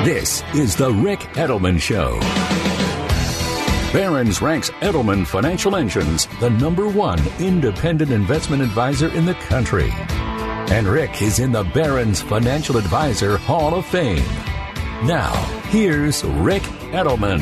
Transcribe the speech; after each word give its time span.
This 0.00 0.42
is 0.52 0.74
the 0.74 0.92
Ric 0.92 1.20
Edelman 1.34 1.80
Show. 1.80 2.18
Barron's 3.92 4.42
ranks 4.42 4.68
Edelman 4.80 5.24
Financial 5.24 5.76
Engines 5.76 6.26
the 6.40 6.50
number 6.50 6.88
one 6.88 7.20
independent 7.38 8.10
investment 8.10 8.62
advisor 8.62 9.10
in 9.10 9.26
the 9.26 9.34
country. 9.34 9.90
And 10.72 10.88
Ric 10.88 11.22
is 11.22 11.38
in 11.38 11.52
the 11.52 11.62
Barron's 11.62 12.20
Financial 12.20 12.78
Advisor 12.78 13.36
Hall 13.36 13.76
of 13.76 13.86
Fame. 13.86 14.24
Now, 15.06 15.32
here's 15.68 16.24
Ric 16.24 16.62
Edelman. 16.90 17.40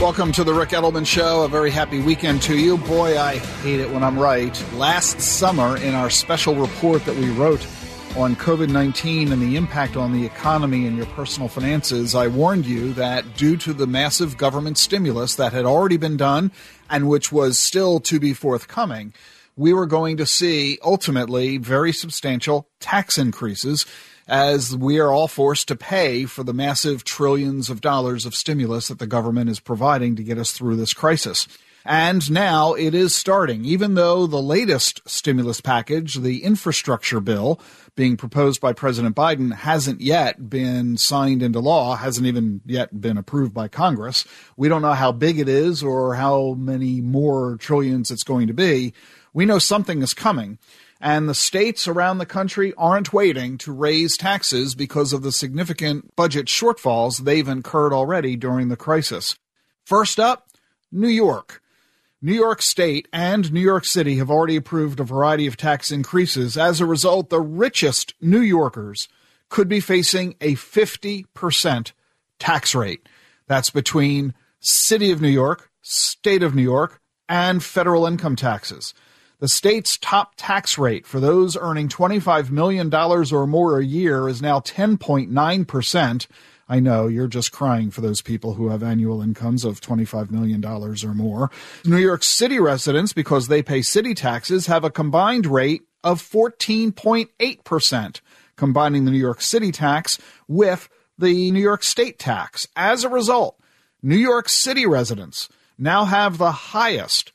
Welcome 0.00 0.32
to 0.32 0.42
the 0.42 0.52
Ric 0.52 0.70
Edelman 0.70 1.06
Show. 1.06 1.44
A 1.44 1.48
very 1.48 1.70
happy 1.70 2.00
weekend 2.00 2.42
to 2.42 2.58
you. 2.58 2.76
Boy, 2.76 3.16
I 3.16 3.36
hate 3.36 3.78
it 3.78 3.88
when 3.88 4.02
I'm 4.02 4.18
right. 4.18 4.52
Last 4.74 5.20
summer, 5.20 5.76
in 5.76 5.94
our 5.94 6.10
special 6.10 6.56
report 6.56 7.04
that 7.04 7.14
we 7.14 7.30
wrote 7.30 7.64
on 8.16 8.36
COVID 8.36 8.68
19 8.68 9.32
and 9.32 9.42
the 9.42 9.56
impact 9.56 9.96
on 9.96 10.12
the 10.12 10.24
economy 10.24 10.86
and 10.86 10.96
your 10.96 11.06
personal 11.06 11.48
finances, 11.48 12.14
I 12.14 12.28
warned 12.28 12.64
you 12.64 12.92
that 12.92 13.36
due 13.36 13.56
to 13.56 13.72
the 13.72 13.88
massive 13.88 14.36
government 14.36 14.78
stimulus 14.78 15.34
that 15.34 15.52
had 15.52 15.64
already 15.64 15.96
been 15.96 16.16
done 16.16 16.52
and 16.88 17.08
which 17.08 17.32
was 17.32 17.58
still 17.58 17.98
to 18.00 18.20
be 18.20 18.32
forthcoming, 18.32 19.12
we 19.56 19.72
were 19.72 19.86
going 19.86 20.16
to 20.18 20.26
see 20.26 20.78
ultimately 20.84 21.58
very 21.58 21.92
substantial 21.92 22.68
tax 22.78 23.18
increases 23.18 23.84
as 24.28 24.76
we 24.76 25.00
are 25.00 25.10
all 25.10 25.28
forced 25.28 25.66
to 25.68 25.76
pay 25.76 26.24
for 26.24 26.44
the 26.44 26.54
massive 26.54 27.02
trillions 27.02 27.68
of 27.68 27.80
dollars 27.80 28.24
of 28.26 28.34
stimulus 28.34 28.88
that 28.88 29.00
the 29.00 29.08
government 29.08 29.50
is 29.50 29.58
providing 29.58 30.14
to 30.14 30.22
get 30.22 30.38
us 30.38 30.52
through 30.52 30.76
this 30.76 30.94
crisis. 30.94 31.48
And 31.84 32.30
now 32.30 32.72
it 32.72 32.94
is 32.94 33.14
starting, 33.14 33.66
even 33.66 33.94
though 33.94 34.26
the 34.26 34.40
latest 34.40 35.02
stimulus 35.06 35.60
package, 35.60 36.14
the 36.14 36.42
infrastructure 36.42 37.20
bill 37.20 37.60
being 37.94 38.16
proposed 38.16 38.60
by 38.60 38.72
President 38.72 39.14
Biden, 39.14 39.54
hasn't 39.54 40.00
yet 40.00 40.48
been 40.48 40.96
signed 40.96 41.42
into 41.42 41.60
law, 41.60 41.96
hasn't 41.96 42.26
even 42.26 42.62
yet 42.64 43.00
been 43.00 43.18
approved 43.18 43.52
by 43.52 43.68
Congress. 43.68 44.24
We 44.56 44.68
don't 44.68 44.80
know 44.82 44.94
how 44.94 45.12
big 45.12 45.38
it 45.38 45.48
is 45.48 45.82
or 45.82 46.14
how 46.14 46.54
many 46.54 47.02
more 47.02 47.56
trillions 47.58 48.10
it's 48.10 48.24
going 48.24 48.46
to 48.46 48.54
be. 48.54 48.94
We 49.34 49.44
know 49.44 49.58
something 49.58 50.00
is 50.00 50.14
coming. 50.14 50.58
And 51.00 51.28
the 51.28 51.34
states 51.34 51.86
around 51.86 52.16
the 52.16 52.24
country 52.24 52.72
aren't 52.78 53.12
waiting 53.12 53.58
to 53.58 53.72
raise 53.72 54.16
taxes 54.16 54.74
because 54.74 55.12
of 55.12 55.20
the 55.20 55.32
significant 55.32 56.16
budget 56.16 56.46
shortfalls 56.46 57.18
they've 57.18 57.46
incurred 57.46 57.92
already 57.92 58.36
during 58.36 58.68
the 58.68 58.76
crisis. 58.76 59.36
First 59.84 60.18
up, 60.18 60.48
New 60.90 61.08
York. 61.08 61.60
New 62.24 62.32
York 62.32 62.62
State 62.62 63.06
and 63.12 63.52
New 63.52 63.60
York 63.60 63.84
City 63.84 64.16
have 64.16 64.30
already 64.30 64.56
approved 64.56 64.98
a 64.98 65.04
variety 65.04 65.46
of 65.46 65.58
tax 65.58 65.90
increases. 65.90 66.56
As 66.56 66.80
a 66.80 66.86
result, 66.86 67.28
the 67.28 67.38
richest 67.38 68.14
New 68.18 68.40
Yorkers 68.40 69.08
could 69.50 69.68
be 69.68 69.78
facing 69.78 70.34
a 70.40 70.54
50% 70.54 71.92
tax 72.38 72.74
rate. 72.74 73.06
That's 73.46 73.68
between 73.68 74.32
City 74.58 75.10
of 75.10 75.20
New 75.20 75.28
York, 75.28 75.70
State 75.82 76.42
of 76.42 76.54
New 76.54 76.62
York, 76.62 76.98
and 77.28 77.62
federal 77.62 78.06
income 78.06 78.36
taxes. 78.36 78.94
The 79.40 79.48
state's 79.48 79.98
top 79.98 80.32
tax 80.38 80.78
rate 80.78 81.06
for 81.06 81.20
those 81.20 81.58
earning 81.58 81.90
$25 81.90 82.48
million 82.48 82.94
or 82.94 83.46
more 83.46 83.78
a 83.78 83.84
year 83.84 84.30
is 84.30 84.40
now 84.40 84.60
10.9%. 84.60 86.26
I 86.68 86.80
know 86.80 87.06
you're 87.06 87.28
just 87.28 87.52
crying 87.52 87.90
for 87.90 88.00
those 88.00 88.22
people 88.22 88.54
who 88.54 88.68
have 88.68 88.82
annual 88.82 89.20
incomes 89.20 89.64
of 89.64 89.80
$25 89.80 90.30
million 90.30 90.64
or 90.64 91.14
more. 91.14 91.50
New 91.84 91.98
York 91.98 92.22
City 92.22 92.58
residents, 92.58 93.12
because 93.12 93.48
they 93.48 93.62
pay 93.62 93.82
city 93.82 94.14
taxes, 94.14 94.66
have 94.66 94.84
a 94.84 94.90
combined 94.90 95.46
rate 95.46 95.82
of 96.02 96.22
14.8%, 96.22 98.20
combining 98.56 99.04
the 99.04 99.10
New 99.10 99.18
York 99.18 99.40
City 99.40 99.72
tax 99.72 100.18
with 100.48 100.88
the 101.18 101.50
New 101.50 101.60
York 101.60 101.82
State 101.82 102.18
tax. 102.18 102.66
As 102.76 103.04
a 103.04 103.08
result, 103.08 103.58
New 104.02 104.16
York 104.16 104.48
City 104.48 104.86
residents 104.86 105.48
now 105.78 106.04
have 106.04 106.38
the 106.38 106.52
highest 106.52 107.32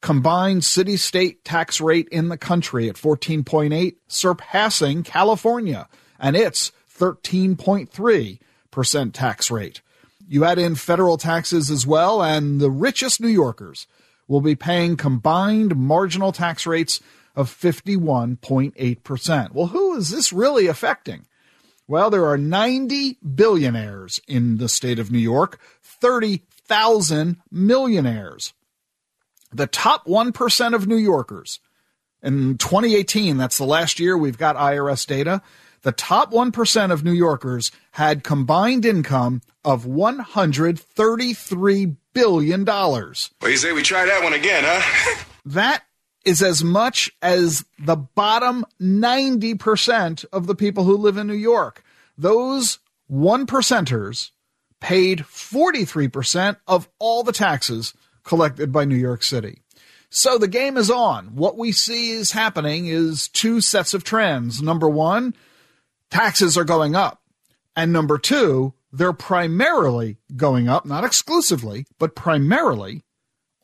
combined 0.00 0.64
city 0.64 0.96
state 0.96 1.44
tax 1.44 1.80
rate 1.80 2.08
in 2.10 2.28
the 2.28 2.38
country 2.38 2.88
at 2.88 2.96
14.8, 2.96 3.96
surpassing 4.06 5.02
California 5.02 5.88
and 6.18 6.36
its 6.36 6.72
13.3 6.96 8.38
percent 8.78 9.12
tax 9.12 9.50
rate. 9.50 9.82
You 10.28 10.44
add 10.44 10.56
in 10.56 10.76
federal 10.76 11.18
taxes 11.18 11.68
as 11.68 11.84
well, 11.84 12.22
and 12.22 12.60
the 12.60 12.70
richest 12.70 13.20
New 13.20 13.26
Yorkers 13.26 13.88
will 14.28 14.40
be 14.40 14.54
paying 14.54 14.96
combined 14.96 15.74
marginal 15.74 16.30
tax 16.30 16.64
rates 16.64 17.00
of 17.34 17.50
51.8%. 17.50 19.52
Well, 19.52 19.66
who 19.66 19.96
is 19.96 20.10
this 20.10 20.32
really 20.32 20.68
affecting? 20.68 21.26
Well, 21.88 22.08
there 22.08 22.28
are 22.28 22.38
90 22.38 23.18
billionaires 23.34 24.20
in 24.28 24.58
the 24.58 24.68
state 24.68 25.00
of 25.00 25.10
New 25.10 25.18
York, 25.18 25.58
30,000 25.82 27.38
millionaires. 27.50 28.52
The 29.52 29.66
top 29.66 30.06
1% 30.06 30.72
of 30.72 30.86
New 30.86 30.94
Yorkers 30.94 31.58
in 32.22 32.58
2018, 32.58 33.38
that's 33.38 33.58
the 33.58 33.64
last 33.64 33.98
year 33.98 34.16
we've 34.16 34.38
got 34.38 34.54
IRS 34.54 35.04
data, 35.04 35.42
the 35.82 35.92
top 35.92 36.32
1% 36.32 36.90
of 36.90 37.04
New 37.04 37.12
Yorkers 37.12 37.70
had 37.92 38.24
combined 38.24 38.84
income 38.84 39.42
of 39.64 39.84
$133 39.84 41.96
billion. 42.12 42.64
Well, 42.64 43.14
you 43.44 43.56
say 43.56 43.72
we 43.72 43.82
try 43.82 44.06
that 44.06 44.22
one 44.22 44.34
again, 44.34 44.64
huh? 44.66 45.24
that 45.46 45.84
is 46.24 46.42
as 46.42 46.64
much 46.64 47.10
as 47.22 47.64
the 47.78 47.96
bottom 47.96 48.64
90% 48.80 50.24
of 50.32 50.46
the 50.46 50.54
people 50.54 50.84
who 50.84 50.96
live 50.96 51.16
in 51.16 51.26
New 51.26 51.34
York. 51.34 51.82
Those 52.16 52.78
one 53.06 53.46
percenters 53.46 54.30
paid 54.80 55.20
43% 55.20 56.56
of 56.66 56.88
all 56.98 57.22
the 57.22 57.32
taxes 57.32 57.94
collected 58.24 58.72
by 58.72 58.84
New 58.84 58.96
York 58.96 59.22
City. 59.22 59.62
So 60.10 60.38
the 60.38 60.48
game 60.48 60.76
is 60.76 60.90
on. 60.90 61.34
What 61.34 61.58
we 61.58 61.72
see 61.72 62.10
is 62.10 62.32
happening 62.32 62.86
is 62.86 63.28
two 63.28 63.60
sets 63.60 63.94
of 63.94 64.04
trends. 64.04 64.62
Number 64.62 64.88
one, 64.88 65.34
taxes 66.10 66.56
are 66.56 66.64
going 66.64 66.94
up. 66.94 67.22
And 67.76 67.92
number 67.92 68.18
two, 68.18 68.74
they're 68.92 69.12
primarily 69.12 70.16
going 70.36 70.68
up, 70.68 70.84
not 70.86 71.04
exclusively, 71.04 71.86
but 71.98 72.14
primarily 72.14 73.04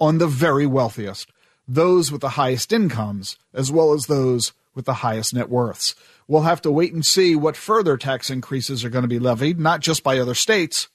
on 0.00 0.18
the 0.18 0.26
very 0.26 0.66
wealthiest, 0.66 1.30
those 1.66 2.12
with 2.12 2.20
the 2.20 2.30
highest 2.30 2.72
incomes, 2.72 3.38
as 3.52 3.72
well 3.72 3.92
as 3.92 4.06
those 4.06 4.52
with 4.74 4.84
the 4.84 4.94
highest 4.94 5.34
net 5.34 5.48
worths. 5.48 5.94
We'll 6.26 6.42
have 6.42 6.62
to 6.62 6.70
wait 6.70 6.92
and 6.92 7.04
see 7.04 7.36
what 7.36 7.56
further 7.56 7.96
tax 7.96 8.30
increases 8.30 8.84
are 8.84 8.90
going 8.90 9.02
to 9.02 9.08
be 9.08 9.18
levied, 9.18 9.58
not 9.58 9.80
just 9.80 10.02
by 10.02 10.18
other 10.18 10.34
states, 10.34 10.88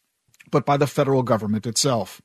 but 0.51 0.65
by 0.65 0.77
the 0.77 0.87
federal 0.87 1.23
government 1.23 1.65
itself. 1.65 2.21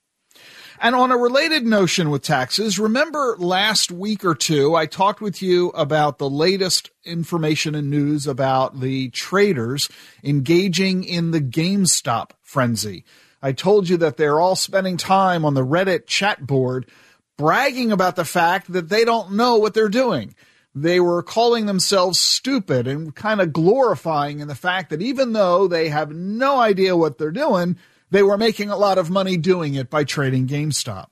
And 0.80 0.94
on 0.94 1.12
a 1.12 1.16
related 1.16 1.64
notion 1.64 2.10
with 2.10 2.22
taxes, 2.22 2.78
remember 2.78 3.36
last 3.38 3.90
week 3.90 4.24
or 4.24 4.34
two, 4.34 4.74
I 4.74 4.86
talked 4.86 5.20
with 5.20 5.40
you 5.40 5.68
about 5.70 6.18
the 6.18 6.28
latest 6.28 6.90
information 7.04 7.74
and 7.74 7.90
news 7.90 8.26
about 8.26 8.80
the 8.80 9.10
traders 9.10 9.88
engaging 10.22 11.04
in 11.04 11.30
the 11.30 11.40
GameStop 11.40 12.30
frenzy. 12.42 13.04
I 13.40 13.52
told 13.52 13.88
you 13.88 13.96
that 13.98 14.16
they're 14.16 14.40
all 14.40 14.56
spending 14.56 14.96
time 14.96 15.44
on 15.44 15.54
the 15.54 15.64
Reddit 15.64 16.06
chat 16.06 16.46
board 16.46 16.90
bragging 17.36 17.92
about 17.92 18.16
the 18.16 18.24
fact 18.24 18.72
that 18.72 18.88
they 18.88 19.04
don't 19.04 19.32
know 19.32 19.56
what 19.56 19.74
they're 19.74 19.88
doing. 19.88 20.34
They 20.74 20.98
were 20.98 21.22
calling 21.22 21.66
themselves 21.66 22.18
stupid 22.18 22.88
and 22.88 23.14
kind 23.14 23.40
of 23.40 23.52
glorifying 23.52 24.40
in 24.40 24.48
the 24.48 24.54
fact 24.56 24.90
that 24.90 25.02
even 25.02 25.32
though 25.32 25.68
they 25.68 25.88
have 25.88 26.10
no 26.10 26.58
idea 26.58 26.96
what 26.96 27.18
they're 27.18 27.30
doing, 27.30 27.76
they 28.10 28.22
were 28.22 28.38
making 28.38 28.70
a 28.70 28.76
lot 28.76 28.98
of 28.98 29.10
money 29.10 29.36
doing 29.36 29.74
it 29.74 29.90
by 29.90 30.04
trading 30.04 30.46
GameStop. 30.46 31.06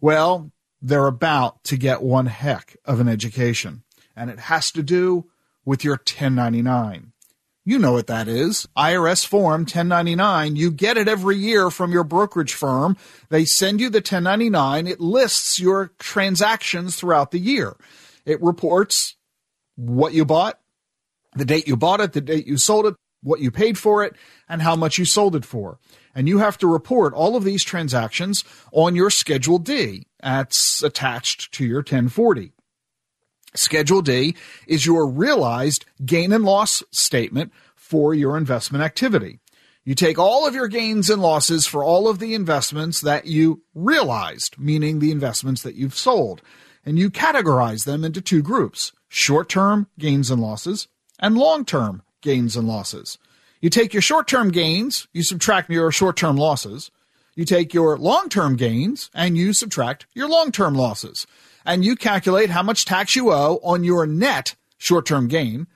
Well, 0.00 0.52
they're 0.80 1.06
about 1.06 1.64
to 1.64 1.76
get 1.76 2.02
one 2.02 2.26
heck 2.26 2.76
of 2.84 3.00
an 3.00 3.08
education, 3.08 3.82
and 4.14 4.30
it 4.30 4.38
has 4.38 4.70
to 4.72 4.82
do 4.82 5.26
with 5.64 5.84
your 5.84 5.94
1099. 5.94 7.12
You 7.64 7.78
know 7.78 7.92
what 7.92 8.06
that 8.06 8.28
is. 8.28 8.66
IRS 8.78 9.26
Form 9.26 9.60
1099. 9.60 10.56
You 10.56 10.70
get 10.70 10.96
it 10.96 11.06
every 11.06 11.36
year 11.36 11.68
from 11.70 11.92
your 11.92 12.04
brokerage 12.04 12.54
firm. 12.54 12.96
They 13.28 13.44
send 13.44 13.78
you 13.78 13.90
the 13.90 13.98
1099. 13.98 14.86
It 14.86 15.00
lists 15.00 15.60
your 15.60 15.92
transactions 15.98 16.96
throughout 16.96 17.30
the 17.30 17.38
year. 17.38 17.76
It 18.24 18.42
reports 18.42 19.16
what 19.76 20.14
you 20.14 20.24
bought, 20.24 20.58
the 21.34 21.44
date 21.44 21.68
you 21.68 21.76
bought 21.76 22.00
it, 22.00 22.14
the 22.14 22.22
date 22.22 22.46
you 22.46 22.56
sold 22.56 22.86
it, 22.86 22.94
what 23.22 23.40
you 23.40 23.50
paid 23.50 23.76
for 23.76 24.02
it, 24.02 24.16
and 24.48 24.62
how 24.62 24.74
much 24.74 24.96
you 24.96 25.04
sold 25.04 25.36
it 25.36 25.44
for. 25.44 25.78
And 26.18 26.26
you 26.26 26.38
have 26.38 26.58
to 26.58 26.66
report 26.66 27.14
all 27.14 27.36
of 27.36 27.44
these 27.44 27.62
transactions 27.62 28.42
on 28.72 28.96
your 28.96 29.08
Schedule 29.08 29.60
D 29.60 30.08
that's 30.20 30.82
attached 30.82 31.52
to 31.52 31.64
your 31.64 31.78
1040. 31.78 32.50
Schedule 33.54 34.02
D 34.02 34.34
is 34.66 34.84
your 34.84 35.06
realized 35.06 35.84
gain 36.04 36.32
and 36.32 36.44
loss 36.44 36.82
statement 36.90 37.52
for 37.76 38.14
your 38.14 38.36
investment 38.36 38.82
activity. 38.82 39.38
You 39.84 39.94
take 39.94 40.18
all 40.18 40.44
of 40.44 40.56
your 40.56 40.66
gains 40.66 41.08
and 41.08 41.22
losses 41.22 41.68
for 41.68 41.84
all 41.84 42.08
of 42.08 42.18
the 42.18 42.34
investments 42.34 43.00
that 43.02 43.26
you 43.26 43.62
realized, 43.72 44.58
meaning 44.58 44.98
the 44.98 45.12
investments 45.12 45.62
that 45.62 45.76
you've 45.76 45.96
sold, 45.96 46.42
and 46.84 46.98
you 46.98 47.12
categorize 47.12 47.84
them 47.84 48.02
into 48.02 48.20
two 48.20 48.42
groups 48.42 48.90
short 49.08 49.48
term 49.48 49.86
gains 50.00 50.32
and 50.32 50.42
losses 50.42 50.88
and 51.20 51.38
long 51.38 51.64
term 51.64 52.02
gains 52.22 52.56
and 52.56 52.66
losses. 52.66 53.18
You 53.60 53.70
take 53.70 53.92
your 53.92 54.02
short 54.02 54.28
term 54.28 54.50
gains, 54.50 55.08
you 55.12 55.22
subtract 55.22 55.70
your 55.70 55.90
short 55.90 56.16
term 56.16 56.36
losses. 56.36 56.90
You 57.34 57.44
take 57.44 57.72
your 57.72 57.96
long 57.96 58.28
term 58.28 58.56
gains 58.56 59.10
and 59.14 59.36
you 59.36 59.52
subtract 59.52 60.06
your 60.14 60.28
long 60.28 60.52
term 60.52 60.74
losses. 60.74 61.26
And 61.64 61.84
you 61.84 61.96
calculate 61.96 62.50
how 62.50 62.62
much 62.62 62.84
tax 62.84 63.14
you 63.14 63.32
owe 63.32 63.60
on 63.62 63.84
your 63.84 64.06
net 64.06 64.54
short 64.78 65.06
term 65.06 65.28
gain 65.28 65.66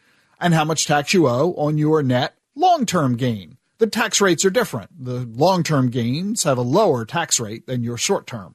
and 0.41 0.55
how 0.55 0.65
much 0.65 0.87
tax 0.87 1.13
you 1.13 1.29
owe 1.29 1.55
on 1.55 1.79
your 1.79 2.03
net 2.03 2.35
long 2.55 2.87
term 2.87 3.17
gain 3.17 3.59
the 3.83 3.89
tax 3.89 4.21
rates 4.21 4.45
are 4.45 4.51
different. 4.51 5.05
The 5.05 5.29
long 5.35 5.65
term 5.65 5.91
gains 5.91 6.45
have 6.45 6.57
a 6.57 6.63
lower 6.63 7.05
tax 7.05 7.41
rate 7.41 7.67
than 7.67 7.83
your 7.83 7.97
short 7.97 8.29
term. 8.29 8.55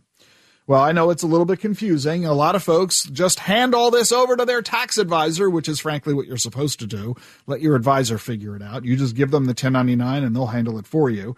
Well, 0.68 0.82
I 0.82 0.92
know 0.92 1.12
it's 1.12 1.24
a 1.24 1.28
little 1.28 1.46
bit 1.46 1.62
confusing. 1.62 2.26
A 2.26 2.34
lot 2.34 2.56
of 2.56 2.62
folks 2.62 3.04
just 3.06 3.40
hand 3.40 3.74
all 3.74 3.90
this 3.90 4.12
over 4.12 4.36
to 4.36 4.44
their 4.44 4.62
tax 4.62 4.98
advisor, 4.98 5.50
which 5.50 5.70
is 5.70 5.80
frankly 5.80 6.14
what 6.14 6.28
you're 6.28 6.36
supposed 6.36 6.80
to 6.80 6.86
do. 6.86 7.16
Let 7.46 7.62
your 7.62 7.78
advisor 7.78 8.18
figure 8.18 8.54
it 8.54 8.62
out. 8.62 8.84
You 8.84 8.98
just 8.98 9.16
give 9.16 9.32
them 9.32 9.46
the 9.46 9.52
1099 9.52 10.26
and 10.26 10.36
they'll 10.36 10.48
handle 10.48 10.78
it 10.78 10.86
for 10.86 11.10
you. 11.10 11.38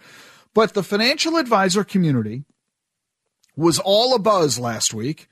But 0.56 0.74
the 0.74 0.82
financial 0.82 1.38
advisor 1.38 1.84
community 1.84 2.44
was 3.56 3.78
all 3.78 4.18
abuzz 4.18 4.60
last 4.60 4.96
week 4.96 5.28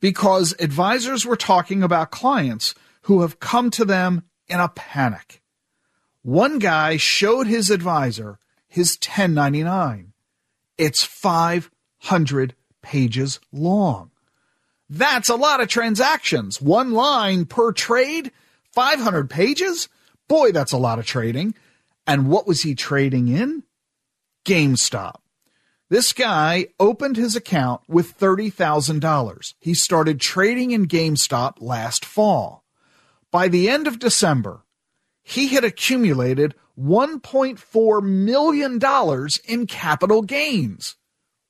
because 0.00 0.54
advisors 0.58 1.26
were 1.26 1.36
talking 1.36 1.82
about 1.82 2.10
clients 2.10 2.74
who 3.02 3.20
have 3.20 3.40
come 3.40 3.68
to 3.72 3.84
them 3.84 4.22
in 4.48 4.58
a 4.58 4.68
panic. 4.68 5.42
One 6.22 6.58
guy 6.58 6.96
showed 6.96 7.46
his 7.46 7.68
advisor 7.68 8.38
his 8.68 8.96
1099. 8.96 10.14
It's 10.78 11.04
500 11.04 12.54
pages 12.84 13.40
long. 13.50 14.12
That's 14.88 15.28
a 15.28 15.34
lot 15.34 15.60
of 15.60 15.68
transactions. 15.68 16.60
One 16.60 16.92
line 16.92 17.46
per 17.46 17.72
trade, 17.72 18.30
500 18.72 19.28
pages? 19.28 19.88
Boy, 20.28 20.52
that's 20.52 20.72
a 20.72 20.78
lot 20.78 20.98
of 20.98 21.06
trading. 21.06 21.54
And 22.06 22.28
what 22.28 22.46
was 22.46 22.62
he 22.62 22.74
trading 22.74 23.28
in? 23.28 23.64
GameStop. 24.44 25.16
This 25.88 26.12
guy 26.12 26.66
opened 26.78 27.16
his 27.16 27.34
account 27.34 27.80
with 27.88 28.18
$30,000. 28.18 29.54
He 29.58 29.74
started 29.74 30.20
trading 30.20 30.70
in 30.70 30.86
GameStop 30.86 31.54
last 31.60 32.04
fall. 32.04 32.64
By 33.30 33.48
the 33.48 33.68
end 33.68 33.86
of 33.86 33.98
December, 33.98 34.64
he 35.22 35.48
had 35.48 35.64
accumulated 35.64 36.54
$1.4 36.78 38.02
million 38.02 38.80
in 39.48 39.66
capital 39.66 40.22
gains. 40.22 40.96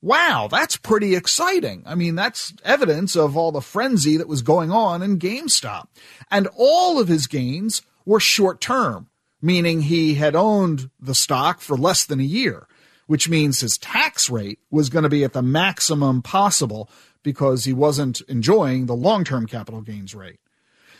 Wow, 0.04 0.48
that's 0.50 0.76
pretty 0.76 1.14
exciting. 1.14 1.82
I 1.86 1.94
mean, 1.94 2.14
that's 2.14 2.52
evidence 2.62 3.16
of 3.16 3.38
all 3.38 3.52
the 3.52 3.62
frenzy 3.62 4.18
that 4.18 4.28
was 4.28 4.42
going 4.42 4.70
on 4.70 5.00
in 5.00 5.18
GameStop. 5.18 5.86
And 6.30 6.46
all 6.58 7.00
of 7.00 7.08
his 7.08 7.26
gains 7.26 7.80
were 8.04 8.20
short 8.20 8.60
term, 8.60 9.08
meaning 9.40 9.80
he 9.80 10.16
had 10.16 10.36
owned 10.36 10.90
the 11.00 11.14
stock 11.14 11.62
for 11.62 11.78
less 11.78 12.04
than 12.04 12.20
a 12.20 12.22
year, 12.22 12.66
which 13.06 13.30
means 13.30 13.60
his 13.60 13.78
tax 13.78 14.28
rate 14.28 14.58
was 14.70 14.90
going 14.90 15.04
to 15.04 15.08
be 15.08 15.24
at 15.24 15.32
the 15.32 15.40
maximum 15.40 16.20
possible 16.20 16.90
because 17.22 17.64
he 17.64 17.72
wasn't 17.72 18.20
enjoying 18.28 18.84
the 18.84 18.94
long 18.94 19.24
term 19.24 19.46
capital 19.46 19.80
gains 19.80 20.14
rate. 20.14 20.38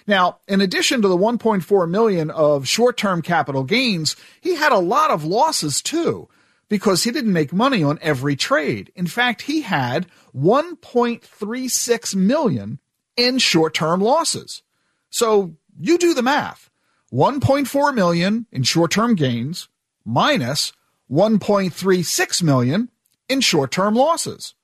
Now, 0.07 0.39
in 0.49 0.63
addition 0.63 1.03
to 1.03 1.09
the 1.09 1.19
1.4 1.19 1.91
million 1.91 2.31
of 2.31 2.67
short-term 2.67 3.21
capital 3.21 3.65
gains, 3.65 4.17
he 4.41 4.55
had 4.55 4.73
a 4.73 4.79
lot 4.79 5.11
of 5.11 5.27
losses 5.27 5.83
too 5.83 6.31
because 6.75 7.05
he 7.05 7.13
didn't 7.13 7.33
make 7.33 7.53
money 7.53 7.85
on 7.85 8.01
every 8.03 8.35
trade. 8.35 8.91
In 8.97 9.07
fact, 9.07 9.43
he 9.43 9.61
had 9.61 10.09
1.36 10.37 12.17
million 12.17 12.81
in 13.17 13.39
short-term 13.39 14.01
losses. 14.01 14.65
So, 15.09 15.55
you 15.79 15.99
do 15.99 16.15
the 16.15 16.23
math. 16.25 16.71
1.4 17.13 17.95
million 17.95 18.47
in 18.51 18.65
short-term 18.65 19.15
gains 19.15 19.69
minus 20.05 20.73
1.36 21.09 22.43
million 22.43 22.91
in 23.29 23.41
short-term 23.41 23.95
losses. 23.95 24.55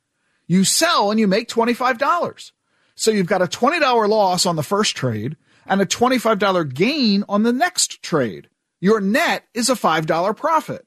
You 0.53 0.65
sell 0.65 1.11
and 1.11 1.19
you 1.19 1.27
make 1.27 1.49
$25. 1.49 2.53
So 2.95 3.11
you've 3.11 3.25
got 3.25 3.41
a 3.41 3.47
$20 3.47 4.07
loss 4.07 4.45
on 4.45 4.57
the 4.57 4.63
first 4.63 4.95
trade 4.95 5.39
and 5.65 5.81
a 5.81 5.87
$25 5.87 6.75
gain 6.75 7.25
on 7.27 7.43
the 7.43 7.55
next 7.55 8.03
trade. 8.03 8.51
Your 8.79 9.01
net 9.01 9.45
is 9.55 9.71
a 9.71 9.75
$5 9.75 10.37
profit, 10.37 10.87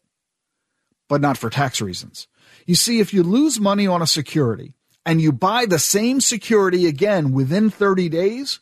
but 1.10 1.20
not 1.20 1.40
for 1.40 1.50
tax 1.50 1.82
reasons. 1.82 2.28
You 2.68 2.76
see, 2.76 3.00
if 3.00 3.12
you 3.12 3.24
lose 3.24 3.60
money 3.60 3.88
on 3.88 4.04
a 4.04 4.08
security 4.08 4.76
and 5.04 5.20
you 5.20 5.32
buy 5.32 5.66
the 5.66 5.80
same 5.80 6.22
security 6.22 6.86
again 6.86 7.32
within 7.32 7.72
30 7.72 8.08
days, 8.08 8.60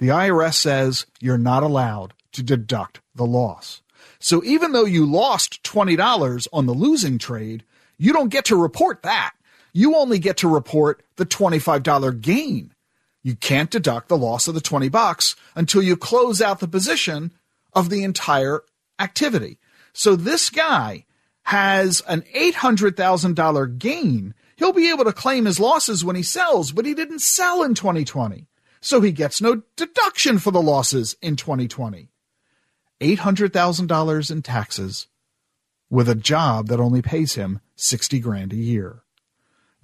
the 0.00 0.08
IRS 0.08 0.54
says 0.54 1.06
you're 1.20 1.38
not 1.38 1.62
allowed 1.62 2.12
to 2.32 2.42
deduct 2.42 3.00
the 3.14 3.24
loss. 3.24 3.82
So 4.18 4.42
even 4.42 4.72
though 4.72 4.84
you 4.84 5.06
lost 5.06 5.62
$20 5.62 6.48
on 6.52 6.66
the 6.66 6.74
losing 6.74 7.18
trade, 7.18 7.62
you 7.98 8.12
don't 8.12 8.30
get 8.30 8.46
to 8.46 8.60
report 8.60 9.04
that. 9.04 9.34
You 9.74 9.96
only 9.96 10.18
get 10.18 10.38
to 10.38 10.48
report 10.48 11.02
the 11.16 11.26
$25 11.26 12.22
gain. 12.22 12.72
You 13.22 13.36
can't 13.36 13.70
deduct 13.70 14.08
the 14.08 14.16
loss 14.16 14.48
of 14.48 14.54
the 14.54 14.62
20 14.62 14.88
bucks 14.88 15.36
until 15.54 15.82
you 15.82 15.96
close 15.96 16.40
out 16.40 16.60
the 16.60 16.68
position 16.68 17.32
of 17.74 17.90
the 17.90 18.04
entire 18.04 18.62
activity. 18.98 19.58
So 19.92 20.16
this 20.16 20.48
guy 20.48 21.04
has 21.42 22.00
an 22.08 22.22
$800,000 22.34 23.78
gain 23.78 24.34
He'll 24.56 24.72
be 24.72 24.90
able 24.90 25.04
to 25.04 25.12
claim 25.12 25.46
his 25.46 25.58
losses 25.58 26.04
when 26.04 26.16
he 26.16 26.22
sells, 26.22 26.72
but 26.72 26.86
he 26.86 26.94
didn't 26.94 27.20
sell 27.20 27.62
in 27.62 27.74
2020. 27.74 28.46
So 28.80 29.00
he 29.00 29.12
gets 29.12 29.40
no 29.40 29.62
deduction 29.76 30.38
for 30.38 30.50
the 30.50 30.62
losses 30.62 31.16
in 31.22 31.36
2020. 31.36 32.10
$800,000 33.00 34.30
in 34.30 34.42
taxes 34.42 35.08
with 35.90 36.08
a 36.08 36.14
job 36.14 36.68
that 36.68 36.80
only 36.80 37.02
pays 37.02 37.34
him 37.34 37.60
60 37.76 38.20
grand 38.20 38.52
a 38.52 38.56
year. 38.56 39.02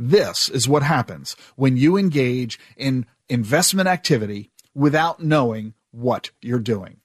This 0.03 0.49
is 0.49 0.67
what 0.67 0.83
happens 0.83 1.37
when 1.57 1.77
you 1.77 1.99
engage 1.99 2.59
in 2.75 3.05
investment 3.29 3.87
activity 3.87 4.51
without 4.75 5.23
knowing 5.23 5.75
what 5.91 6.31
you're 6.41 6.59
doing. 6.59 7.01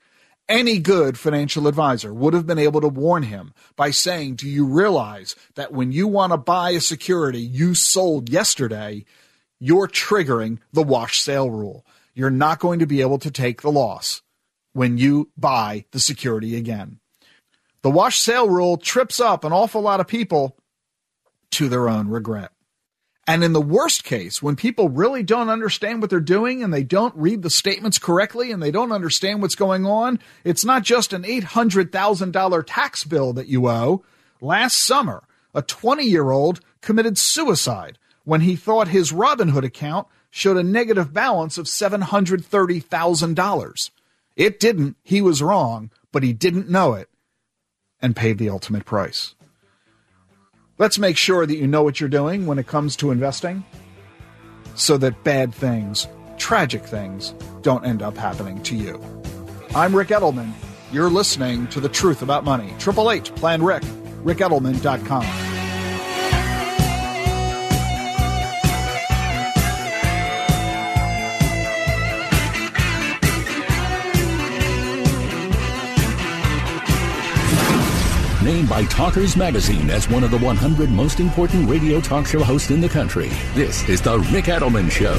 Any 0.48 0.80
good 0.80 1.20
financial 1.20 1.68
advisor 1.68 2.14
would 2.14 2.34
have 2.34 2.48
been 2.48 2.58
able 2.58 2.80
to 2.80 2.88
warn 2.88 3.24
him 3.24 3.54
by 3.76 3.92
saying, 3.92 4.36
Do 4.36 4.48
you 4.48 4.66
realize 4.66 5.36
that 5.56 5.74
when 5.74 5.92
you 5.92 6.08
want 6.08 6.32
to 6.32 6.38
buy 6.38 6.70
a 6.70 6.80
security 6.80 7.42
you 7.42 7.76
sold 7.76 8.30
yesterday, 8.30 9.04
you're 9.60 9.90
triggering 9.90 10.60
the 10.72 10.84
wash 10.84 11.20
sale 11.20 11.50
rule? 11.50 11.86
You're 12.14 12.30
not 12.30 12.60
going 12.60 12.80
to 12.80 12.88
be 12.88 13.02
able 13.02 13.20
to 13.20 13.30
take 13.30 13.62
the 13.62 13.72
loss 13.74 14.22
when 14.72 14.98
you 14.98 15.32
buy 15.36 15.84
the 15.92 16.00
security 16.00 16.56
again. 16.56 17.00
The 17.82 17.92
wash 17.92 18.20
sale 18.20 18.48
rule 18.48 18.78
trips 18.78 19.20
up 19.20 19.44
an 19.44 19.52
awful 19.52 19.82
lot 19.82 20.00
of 20.00 20.08
people 20.08 20.56
to 21.52 21.68
their 21.68 21.90
own 21.90 22.08
regret. 22.08 22.54
And 23.28 23.44
in 23.44 23.54
the 23.54 23.62
worst 23.62 24.04
case, 24.04 24.44
when 24.44 24.56
people 24.56 24.90
really 24.90 25.24
don't 25.24 25.50
understand 25.50 26.02
what 26.02 26.12
they're 26.12 26.20
doing 26.20 26.62
and 26.62 26.72
they 26.72 26.84
don't 26.84 27.16
read 27.16 27.42
the 27.42 27.50
statements 27.50 27.98
correctly 27.98 28.52
and 28.52 28.62
they 28.62 28.70
don't 28.70 28.92
understand 28.92 29.42
what's 29.42 29.56
going 29.56 29.84
on, 29.86 30.20
it's 30.44 30.64
not 30.64 30.84
just 30.84 31.12
an 31.12 31.24
$800,000 31.24 32.64
tax 32.68 33.04
bill 33.04 33.34
that 33.34 33.48
you 33.48 33.68
owe. 33.68 34.04
Last 34.42 34.78
summer, 34.78 35.24
a 35.56 35.64
20 35.64 36.04
year 36.04 36.30
old 36.30 36.60
committed 36.82 37.18
suicide 37.18 37.98
when 38.26 38.42
he 38.42 38.56
thought 38.56 38.90
his 38.90 39.12
Robinhood 39.12 39.64
account 39.64 40.08
showed 40.30 40.58
a 40.58 40.64
negative 40.64 41.14
balance 41.14 41.58
of 41.58 41.66
$730,000. 41.66 43.90
It 44.36 44.60
didn't. 44.60 44.98
He 45.02 45.22
was 45.22 45.42
wrong, 45.42 45.90
but 46.12 46.24
he 46.24 46.34
didn't 46.34 46.70
know 46.70 46.94
it 46.94 47.10
and 48.02 48.16
paid 48.16 48.38
the 48.38 48.50
ultimate 48.50 48.86
price. 48.86 49.35
Let's 50.78 51.00
make 51.00 51.16
sure 51.16 51.46
that 51.46 51.56
you 51.56 51.68
know 51.68 51.84
what 51.84 52.02
you're 52.02 52.10
doing 52.10 52.48
when 52.48 52.60
it 52.60 52.68
comes 52.68 52.98
to 52.98 53.12
investing 53.12 53.64
so 54.76 54.98
that 54.98 55.24
bad 55.24 55.56
things, 55.56 56.06
tragic 56.38 56.84
things, 56.84 57.34
don't 57.62 57.86
end 57.86 58.02
up 58.02 58.18
happening 58.18 58.62
to 58.64 58.76
you. 58.76 59.02
I'm 59.74 59.96
Ric 59.96 60.10
Edelman. 60.10 60.52
You're 60.92 61.10
listening 61.10 61.68
to 61.68 61.80
The 61.80 61.88
Truth 61.88 62.22
About 62.22 62.44
Money. 62.44 62.74
888 62.76 63.36
Plan 63.38 63.64
Ric, 63.64 63.84
ricedelman.com. 64.24 65.45
named 78.46 78.70
by 78.70 78.84
Talkers 78.86 79.36
Magazine 79.36 79.90
as 79.90 80.08
one 80.08 80.24
of 80.24 80.30
the 80.30 80.38
100 80.38 80.92
most 80.92 81.20
important 81.20 81.68
radio 81.68 82.00
talk 82.00 82.28
show 82.28 82.44
hosts 82.44 82.70
in 82.70 82.80
the 82.80 82.88
country. 82.88 83.30
This 83.56 83.90
is 83.90 84.02
The 84.02 84.20
Ric 84.20 84.46
Edelman 84.46 84.92
Show. 84.92 85.16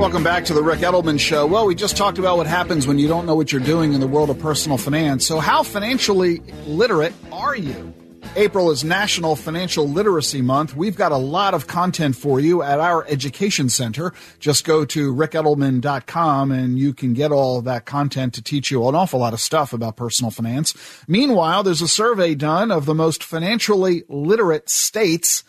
Welcome 0.00 0.24
back 0.24 0.44
to 0.46 0.52
the 0.52 0.64
Ric 0.64 0.80
Edelman 0.80 1.20
Show. 1.20 1.46
Well, 1.46 1.66
we 1.66 1.76
just 1.76 1.96
talked 1.96 2.18
about 2.18 2.38
what 2.38 2.48
happens 2.48 2.88
when 2.88 2.98
you 2.98 3.06
don't 3.06 3.24
know 3.24 3.36
what 3.36 3.52
you're 3.52 3.60
doing 3.60 3.92
in 3.92 4.00
the 4.00 4.08
world 4.08 4.30
of 4.30 4.40
personal 4.40 4.78
finance. 4.78 5.24
So, 5.24 5.38
how 5.38 5.62
financially 5.62 6.42
literate 6.66 7.14
are 7.30 7.54
you? 7.54 7.94
April 8.34 8.70
is 8.70 8.82
National 8.82 9.36
Financial 9.36 9.86
Literacy 9.86 10.40
Month. 10.40 10.74
We've 10.74 10.96
got 10.96 11.12
a 11.12 11.18
lot 11.18 11.52
of 11.52 11.66
content 11.66 12.16
for 12.16 12.40
you 12.40 12.62
at 12.62 12.80
our 12.80 13.06
education 13.06 13.68
center. 13.68 14.14
Just 14.38 14.64
go 14.64 14.86
to 14.86 15.14
ricedelman.com 15.14 16.50
and 16.50 16.78
you 16.78 16.94
can 16.94 17.12
get 17.12 17.30
all 17.30 17.60
that 17.60 17.84
content 17.84 18.32
to 18.34 18.42
teach 18.42 18.70
you 18.70 18.88
an 18.88 18.94
awful 18.94 19.20
lot 19.20 19.34
of 19.34 19.40
stuff 19.40 19.74
about 19.74 19.96
personal 19.96 20.30
finance. 20.30 20.74
Meanwhile, 21.06 21.62
there's 21.62 21.82
a 21.82 21.88
survey 21.88 22.34
done 22.34 22.70
of 22.70 22.86
the 22.86 22.94
most 22.94 23.22
financially 23.22 24.02
literate 24.08 24.70
states. 24.70 25.44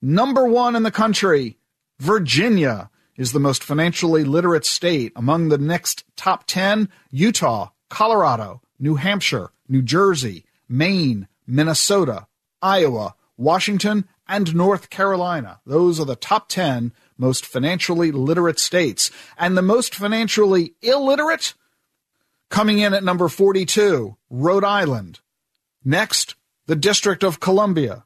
Number 0.00 0.46
one 0.46 0.76
in 0.76 0.84
the 0.84 0.92
country, 0.92 1.58
Virginia 1.98 2.90
is 3.16 3.32
the 3.32 3.40
most 3.40 3.64
financially 3.64 4.22
literate 4.22 4.64
state. 4.64 5.12
Among 5.16 5.48
the 5.48 5.58
next 5.58 6.04
top 6.14 6.44
10, 6.46 6.90
Utah, 7.10 7.70
Colorado, 7.90 8.62
New 8.78 8.94
Hampshire, 8.94 9.50
New 9.68 9.82
Jersey, 9.82 10.44
Maine, 10.68 11.26
Minnesota, 11.46 12.26
Iowa, 12.62 13.14
Washington, 13.36 14.06
and 14.26 14.54
North 14.54 14.90
Carolina. 14.90 15.60
Those 15.66 16.00
are 16.00 16.06
the 16.06 16.16
top 16.16 16.48
10 16.48 16.92
most 17.18 17.44
financially 17.44 18.10
literate 18.10 18.58
states. 18.58 19.10
And 19.38 19.56
the 19.56 19.62
most 19.62 19.94
financially 19.94 20.74
illiterate? 20.82 21.54
Coming 22.48 22.78
in 22.78 22.94
at 22.94 23.04
number 23.04 23.28
42, 23.28 24.16
Rhode 24.30 24.64
Island. 24.64 25.20
Next, 25.84 26.34
the 26.66 26.76
District 26.76 27.22
of 27.22 27.40
Columbia, 27.40 28.04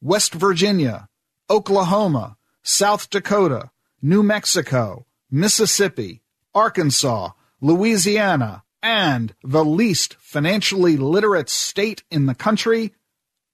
West 0.00 0.34
Virginia, 0.34 1.08
Oklahoma, 1.48 2.36
South 2.62 3.10
Dakota, 3.10 3.70
New 4.00 4.22
Mexico, 4.22 5.06
Mississippi, 5.30 6.22
Arkansas, 6.54 7.30
Louisiana, 7.60 8.64
and 8.82 9.34
the 9.44 9.64
least 9.64 10.14
financially 10.14 10.96
literate 10.96 11.48
state 11.48 12.02
in 12.10 12.26
the 12.26 12.34
country, 12.34 12.92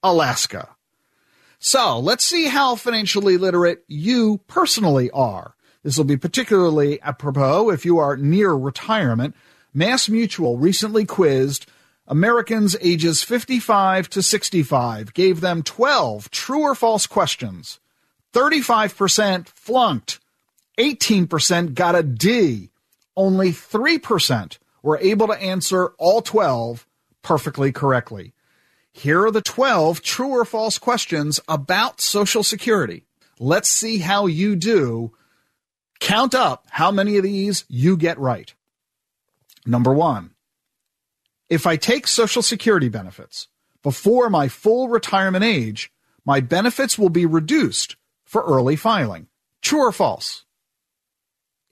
Alaska. 0.02 0.76
So 1.58 1.98
let's 1.98 2.24
see 2.24 2.46
how 2.46 2.76
financially 2.76 3.36
literate 3.36 3.82
you 3.88 4.40
personally 4.46 5.10
are. 5.10 5.54
This 5.82 5.96
will 5.96 6.04
be 6.04 6.16
particularly 6.16 7.00
apropos 7.02 7.70
if 7.70 7.84
you 7.84 7.98
are 7.98 8.16
near 8.16 8.52
retirement. 8.52 9.34
Mass 9.74 10.08
Mutual 10.08 10.56
recently 10.56 11.04
quizzed 11.04 11.66
Americans 12.06 12.74
ages 12.80 13.22
55 13.22 14.08
to 14.10 14.22
65, 14.22 15.12
gave 15.12 15.40
them 15.40 15.62
12 15.62 16.30
true 16.30 16.62
or 16.62 16.74
false 16.74 17.06
questions. 17.06 17.80
35% 18.32 19.48
flunked, 19.48 20.18
18% 20.78 21.74
got 21.74 21.94
a 21.94 22.02
D, 22.02 22.70
only 23.16 23.50
3% 23.50 24.58
were 24.82 24.98
able 24.98 25.26
to 25.28 25.42
answer 25.42 25.88
all 25.98 26.22
12 26.22 26.86
perfectly 27.22 27.72
correctly. 27.72 28.32
Here 28.92 29.24
are 29.24 29.30
the 29.30 29.42
12 29.42 30.02
true 30.02 30.30
or 30.30 30.44
false 30.44 30.78
questions 30.78 31.40
about 31.48 32.00
Social 32.00 32.42
Security. 32.42 33.04
Let's 33.38 33.68
see 33.68 33.98
how 33.98 34.26
you 34.26 34.56
do. 34.56 35.12
Count 36.00 36.34
up 36.34 36.66
how 36.70 36.90
many 36.90 37.16
of 37.16 37.22
these 37.22 37.64
you 37.68 37.96
get 37.96 38.18
right. 38.18 38.52
Number 39.66 39.92
one, 39.92 40.30
if 41.48 41.66
I 41.66 41.76
take 41.76 42.06
Social 42.06 42.42
Security 42.42 42.88
benefits 42.88 43.48
before 43.82 44.30
my 44.30 44.48
full 44.48 44.88
retirement 44.88 45.44
age, 45.44 45.92
my 46.24 46.40
benefits 46.40 46.98
will 46.98 47.08
be 47.08 47.26
reduced 47.26 47.96
for 48.24 48.42
early 48.42 48.76
filing. 48.76 49.28
True 49.62 49.86
or 49.86 49.92
false? 49.92 50.44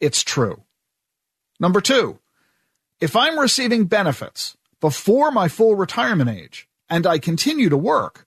It's 0.00 0.22
true. 0.22 0.62
Number 1.58 1.80
two, 1.80 2.18
if 3.00 3.14
I'm 3.14 3.38
receiving 3.38 3.84
benefits 3.84 4.56
before 4.80 5.30
my 5.30 5.48
full 5.48 5.74
retirement 5.74 6.30
age 6.30 6.68
and 6.88 7.06
I 7.06 7.18
continue 7.18 7.68
to 7.68 7.76
work, 7.76 8.26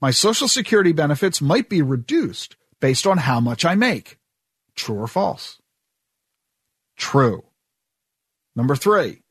my 0.00 0.10
Social 0.10 0.48
Security 0.48 0.92
benefits 0.92 1.40
might 1.40 1.68
be 1.68 1.82
reduced 1.82 2.56
based 2.80 3.06
on 3.06 3.18
how 3.18 3.40
much 3.40 3.64
I 3.64 3.74
make. 3.74 4.18
True 4.74 4.98
or 4.98 5.06
false? 5.06 5.60
True. 6.96 7.44
Number 8.54 8.76
three, 8.76 9.22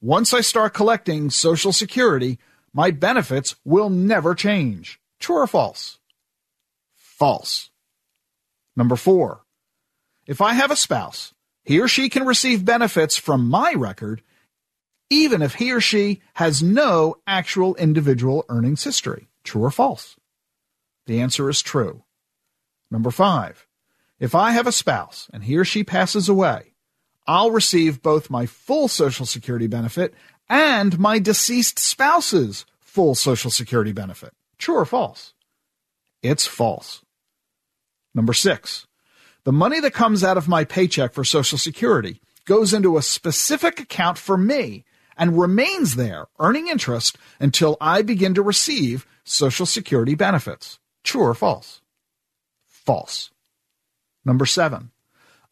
once 0.00 0.32
I 0.32 0.40
start 0.42 0.74
collecting 0.74 1.30
Social 1.30 1.72
Security, 1.72 2.38
my 2.72 2.90
benefits 2.90 3.56
will 3.64 3.90
never 3.90 4.34
change. 4.34 5.00
True 5.18 5.38
or 5.38 5.46
false? 5.46 5.98
False. 6.94 7.70
Number 8.76 8.96
four, 8.96 9.44
if 10.26 10.40
I 10.40 10.52
have 10.52 10.70
a 10.70 10.76
spouse, 10.76 11.32
he 11.64 11.80
or 11.80 11.88
she 11.88 12.08
can 12.08 12.26
receive 12.26 12.64
benefits 12.64 13.16
from 13.16 13.48
my 13.48 13.72
record 13.72 14.22
even 15.10 15.42
if 15.42 15.54
he 15.54 15.72
or 15.72 15.80
she 15.80 16.20
has 16.34 16.62
no 16.62 17.16
actual 17.26 17.74
individual 17.76 18.44
earnings 18.48 18.84
history. 18.84 19.28
True 19.44 19.64
or 19.64 19.70
false? 19.70 20.16
The 21.06 21.20
answer 21.20 21.48
is 21.48 21.62
true. 21.62 22.02
Number 22.90 23.10
five, 23.10 23.66
if 24.18 24.34
I 24.34 24.50
have 24.52 24.66
a 24.66 24.72
spouse 24.72 25.28
and 25.32 25.44
he 25.44 25.56
or 25.56 25.64
she 25.64 25.84
passes 25.84 26.28
away, 26.28 26.74
I'll 27.26 27.50
receive 27.50 28.02
both 28.02 28.30
my 28.30 28.46
full 28.46 28.88
Social 28.88 29.26
Security 29.26 29.66
benefit 29.66 30.14
and 30.48 30.98
my 30.98 31.18
deceased 31.18 31.78
spouse's 31.78 32.64
full 32.80 33.14
Social 33.14 33.50
Security 33.50 33.92
benefit. 33.92 34.32
True 34.58 34.76
or 34.76 34.84
false? 34.84 35.34
It's 36.22 36.46
false. 36.46 37.02
Number 38.14 38.32
six, 38.32 38.86
The 39.46 39.52
money 39.52 39.78
that 39.78 39.94
comes 39.94 40.24
out 40.24 40.36
of 40.36 40.48
my 40.48 40.64
paycheck 40.64 41.12
for 41.12 41.22
Social 41.22 41.56
Security 41.56 42.20
goes 42.46 42.74
into 42.74 42.96
a 42.96 43.02
specific 43.02 43.78
account 43.78 44.18
for 44.18 44.36
me 44.36 44.84
and 45.16 45.38
remains 45.38 45.96
there 45.96 46.26
earning 46.38 46.68
interest 46.68 47.18
until 47.40 47.76
I 47.80 48.02
begin 48.02 48.34
to 48.34 48.42
receive 48.42 49.06
Social 49.24 49.66
Security 49.66 50.14
benefits. 50.14 50.78
True 51.02 51.22
or 51.22 51.34
false? 51.34 51.80
False. 52.66 53.30
Number 54.24 54.46
seven. 54.46 54.90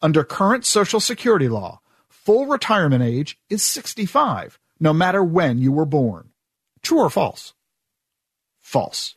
Under 0.01 0.23
current 0.23 0.65
Social 0.65 0.99
Security 0.99 1.47
law, 1.47 1.79
full 2.09 2.45
retirement 2.45 3.03
age 3.03 3.39
is 3.49 3.63
65, 3.63 4.59
no 4.79 4.93
matter 4.93 5.23
when 5.23 5.57
you 5.57 5.71
were 5.71 5.85
born. 5.85 6.29
True 6.81 6.99
or 6.99 7.09
false? 7.09 7.53
False. 8.61 9.15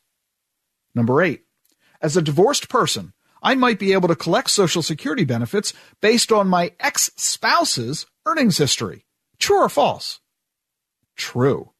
Number 0.94 1.22
eight. 1.22 1.44
As 2.00 2.16
a 2.16 2.22
divorced 2.22 2.68
person, 2.68 3.12
I 3.42 3.54
might 3.54 3.78
be 3.78 3.92
able 3.92 4.08
to 4.08 4.16
collect 4.16 4.50
Social 4.50 4.82
Security 4.82 5.24
benefits 5.24 5.72
based 6.00 6.32
on 6.32 6.48
my 6.48 6.72
ex 6.80 7.10
spouse's 7.16 8.06
earnings 8.26 8.58
history. 8.58 9.04
True 9.38 9.62
or 9.62 9.68
false? 9.68 10.20
True. 11.18 11.72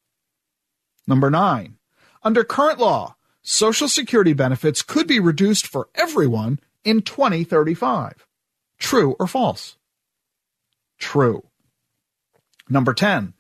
Number 1.07 1.31
nine. 1.31 1.79
Under 2.23 2.45
current 2.45 2.79
law, 2.79 3.17
Social 3.41 3.89
Security 3.89 4.35
benefits 4.35 4.83
could 4.83 5.07
be 5.07 5.21
reduced 5.21 5.67
for 5.67 5.89
everyone 5.95 6.61
in 6.85 7.01
2035. 7.01 8.27
True 8.79 9.17
or 9.19 9.27
false? 9.27 9.79
True. 10.99 11.45
Number 12.69 12.93
10. 12.93 13.33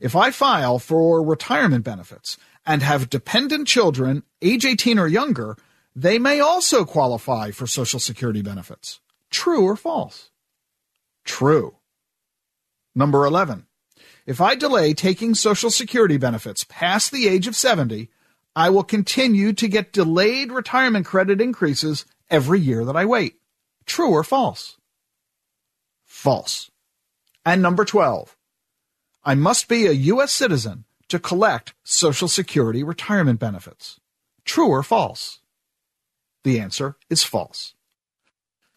If 0.00 0.16
I 0.16 0.32
file 0.32 0.80
for 0.80 1.24
retirement 1.24 1.84
benefits 1.84 2.36
and 2.66 2.82
have 2.82 3.10
dependent 3.10 3.68
children 3.68 4.24
age 4.40 4.64
18 4.64 4.98
or 4.98 5.06
younger, 5.06 5.56
they 5.94 6.18
may 6.18 6.40
also 6.40 6.84
qualify 6.84 7.52
for 7.52 7.66
Social 7.68 8.00
Security 8.00 8.42
benefits. 8.42 9.00
True 9.30 9.64
or 9.64 9.76
false? 9.76 10.30
True. 11.24 11.76
Number 12.94 13.24
11. 13.24 13.66
If 14.26 14.40
I 14.40 14.54
delay 14.54 14.94
taking 14.94 15.34
Social 15.34 15.70
Security 15.70 16.16
benefits 16.16 16.64
past 16.68 17.10
the 17.10 17.28
age 17.28 17.46
of 17.46 17.56
70, 17.56 18.08
I 18.54 18.70
will 18.70 18.84
continue 18.84 19.52
to 19.54 19.68
get 19.68 19.92
delayed 19.92 20.52
retirement 20.52 21.06
credit 21.06 21.40
increases 21.40 22.04
every 22.30 22.60
year 22.60 22.84
that 22.84 22.96
I 22.96 23.04
wait. 23.04 23.36
True 23.86 24.10
or 24.10 24.22
false? 24.22 24.76
False. 26.04 26.70
And 27.44 27.62
number 27.62 27.84
12. 27.84 28.36
I 29.24 29.34
must 29.34 29.68
be 29.68 29.86
a 29.86 29.92
U.S. 29.92 30.32
citizen 30.32 30.84
to 31.08 31.18
collect 31.18 31.74
Social 31.84 32.28
Security 32.28 32.82
retirement 32.82 33.40
benefits. 33.40 34.00
True 34.44 34.68
or 34.68 34.82
false? 34.82 35.40
The 36.44 36.58
answer 36.58 36.96
is 37.08 37.22
false. 37.22 37.74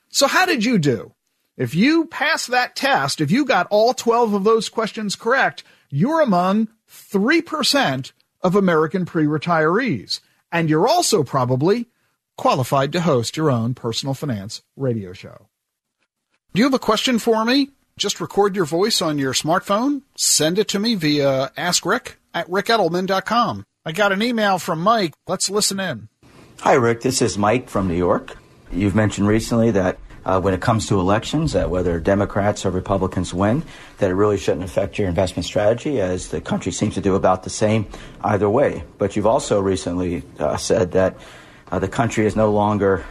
So 0.10 0.28
how 0.28 0.46
did 0.46 0.64
you 0.64 0.78
do? 0.78 1.15
If 1.58 1.74
you 1.74 2.06
pass 2.06 2.48
that 2.48 2.76
test, 2.76 3.22
if 3.22 3.32
you 3.32 3.46
got 3.46 3.68
all 3.70 3.94
12 3.94 4.34
of 4.34 4.44
those 4.44 4.68
questions 4.68 5.16
correct, 5.16 5.64
you're 5.90 6.22
among 6.22 6.68
3% 6.90 8.12
of 8.42 8.56
American 8.56 9.06
pre-retirees. 9.06 10.20
And 10.52 10.70
you're 10.70 10.88
also 10.88 11.24
probably 11.24 11.88
qualified 12.38 12.92
to 12.92 13.02
host 13.02 13.38
your 13.38 13.50
own 13.50 13.74
personal 13.74 14.14
finance 14.14 14.62
radio 14.76 15.14
show. 15.14 15.48
Do 16.54 16.60
you 16.60 16.66
have 16.66 16.74
a 16.74 16.80
question 16.80 17.20
for 17.20 17.46
me? 17.46 17.70
Just 17.98 18.20
record 18.20 18.56
your 18.56 18.66
voice 18.66 19.02
on 19.02 19.18
your 19.18 19.34
smartphone, 19.34 20.02
send 20.18 20.60
it 20.60 20.68
to 20.70 20.80
me 20.80 20.96
via 20.96 21.52
askric 21.58 22.16
at 22.34 22.50
ricedelman.com. 22.50 23.64
I 23.86 23.94
got 23.94 24.12
an 24.12 24.22
email 24.22 24.60
from 24.60 24.82
Mike. 24.82 25.14
Let's 25.28 25.50
listen 25.50 25.80
in. 25.80 26.10
Hi, 26.60 26.74
Ric. 26.74 27.02
This 27.02 27.22
is 27.22 27.38
Mike 27.38 27.70
from 27.70 27.88
New 27.88 27.96
York. 27.96 28.36
You've 28.72 28.96
mentioned 28.96 29.28
recently 29.28 29.72
that 29.72 29.98
uh, 30.26 30.42
when 30.42 30.54
it 30.54 30.62
comes 30.62 30.88
to 30.88 31.00
elections, 31.00 31.54
that 31.54 31.70
whether 31.70 32.00
Democrats 32.00 32.66
or 32.66 32.72
Republicans 32.72 33.34
win, 33.34 33.64
that 34.00 34.10
it 34.10 34.16
really 34.16 34.38
shouldn't 34.38 34.64
affect 34.64 34.98
your 34.98 35.08
investment 35.08 35.46
strategy, 35.46 36.02
as 36.02 36.30
the 36.30 36.42
country 36.42 36.72
seems 36.72 36.96
to 36.96 37.02
do 37.02 37.16
about 37.16 37.44
the 37.44 37.50
same 37.50 37.86
either 38.24 38.50
way. 38.50 38.84
But 38.98 39.16
you've 39.16 39.28
also 39.28 39.62
recently 39.62 40.24
uh, 40.40 40.58
said 40.58 40.94
that 40.94 41.18
uh, 41.72 41.80
the 41.80 41.88
country 41.88 42.26
is 42.26 42.36
no 42.36 42.52
longer 42.52 43.06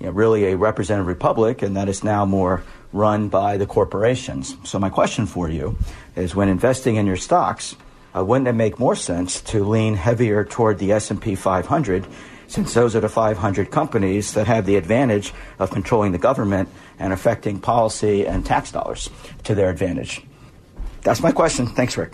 you 0.00 0.06
know, 0.06 0.12
really 0.12 0.46
a 0.46 0.56
representative 0.56 1.06
republic, 1.06 1.62
and 1.62 1.76
that 1.76 1.88
it's 1.88 2.02
now 2.02 2.24
more 2.24 2.64
run 2.92 3.28
by 3.28 3.56
the 3.56 3.66
corporations. 3.66 4.56
So 4.64 4.78
my 4.78 4.90
question 4.90 5.26
for 5.26 5.48
you 5.48 5.78
is, 6.16 6.34
when 6.34 6.48
investing 6.48 6.96
in 6.96 7.06
your 7.06 7.16
stocks, 7.16 7.76
uh, 8.14 8.24
wouldn't 8.24 8.48
it 8.48 8.52
make 8.52 8.78
more 8.78 8.96
sense 8.96 9.40
to 9.40 9.64
lean 9.64 9.94
heavier 9.94 10.44
toward 10.44 10.78
the 10.78 10.92
S&P 10.92 11.34
500 11.34 12.06
since 12.52 12.74
those 12.74 12.94
are 12.94 13.00
the 13.00 13.08
500 13.08 13.70
companies 13.70 14.34
that 14.34 14.46
have 14.46 14.66
the 14.66 14.76
advantage 14.76 15.32
of 15.58 15.70
controlling 15.70 16.12
the 16.12 16.18
government 16.18 16.68
and 16.98 17.10
affecting 17.12 17.58
policy 17.58 18.26
and 18.26 18.44
tax 18.44 18.70
dollars 18.70 19.08
to 19.44 19.54
their 19.54 19.70
advantage. 19.70 20.22
That's 21.00 21.22
my 21.22 21.32
question. 21.32 21.66
Thanks, 21.66 21.96
Ric. 21.96 22.12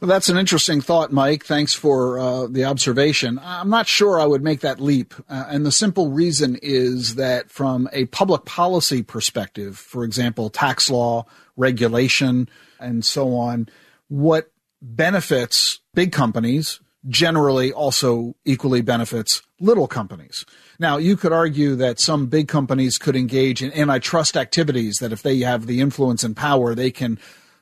Well, 0.00 0.08
that's 0.08 0.28
an 0.28 0.38
interesting 0.38 0.80
thought, 0.80 1.12
Mike. 1.12 1.44
Thanks 1.44 1.74
for 1.74 2.18
uh, 2.18 2.46
the 2.46 2.64
observation. 2.64 3.40
I'm 3.42 3.68
not 3.68 3.88
sure 3.88 4.20
I 4.20 4.24
would 4.24 4.42
make 4.42 4.60
that 4.60 4.80
leap. 4.80 5.14
Uh, 5.28 5.46
and 5.48 5.66
the 5.66 5.72
simple 5.72 6.10
reason 6.10 6.56
is 6.62 7.16
that 7.16 7.50
from 7.50 7.88
a 7.92 8.06
public 8.06 8.44
policy 8.44 9.02
perspective, 9.02 9.76
for 9.76 10.04
example, 10.04 10.48
tax 10.48 10.88
law, 10.88 11.26
regulation, 11.56 12.48
and 12.78 13.04
so 13.04 13.34
on, 13.34 13.68
what 14.08 14.52
benefits 14.80 15.80
big 15.92 16.12
companies 16.12 16.80
generally 17.08 17.72
also 17.72 18.34
equally 18.44 18.82
benefits 18.82 19.42
little 19.58 19.86
companies. 19.86 20.44
Now, 20.78 20.98
you 20.98 21.16
could 21.16 21.32
argue 21.32 21.74
that 21.76 22.00
some 22.00 22.26
big 22.26 22.48
companies 22.48 22.98
could 22.98 23.16
engage 23.16 23.62
in 23.62 23.72
antitrust 23.72 24.36
activities 24.36 24.96
that 24.98 25.12
if 25.12 25.22
they 25.22 25.38
have 25.40 25.66
the 25.66 25.80
influence 25.80 26.24
and 26.24 26.36
power, 26.36 26.74
they 26.74 26.90
can, 26.90 27.18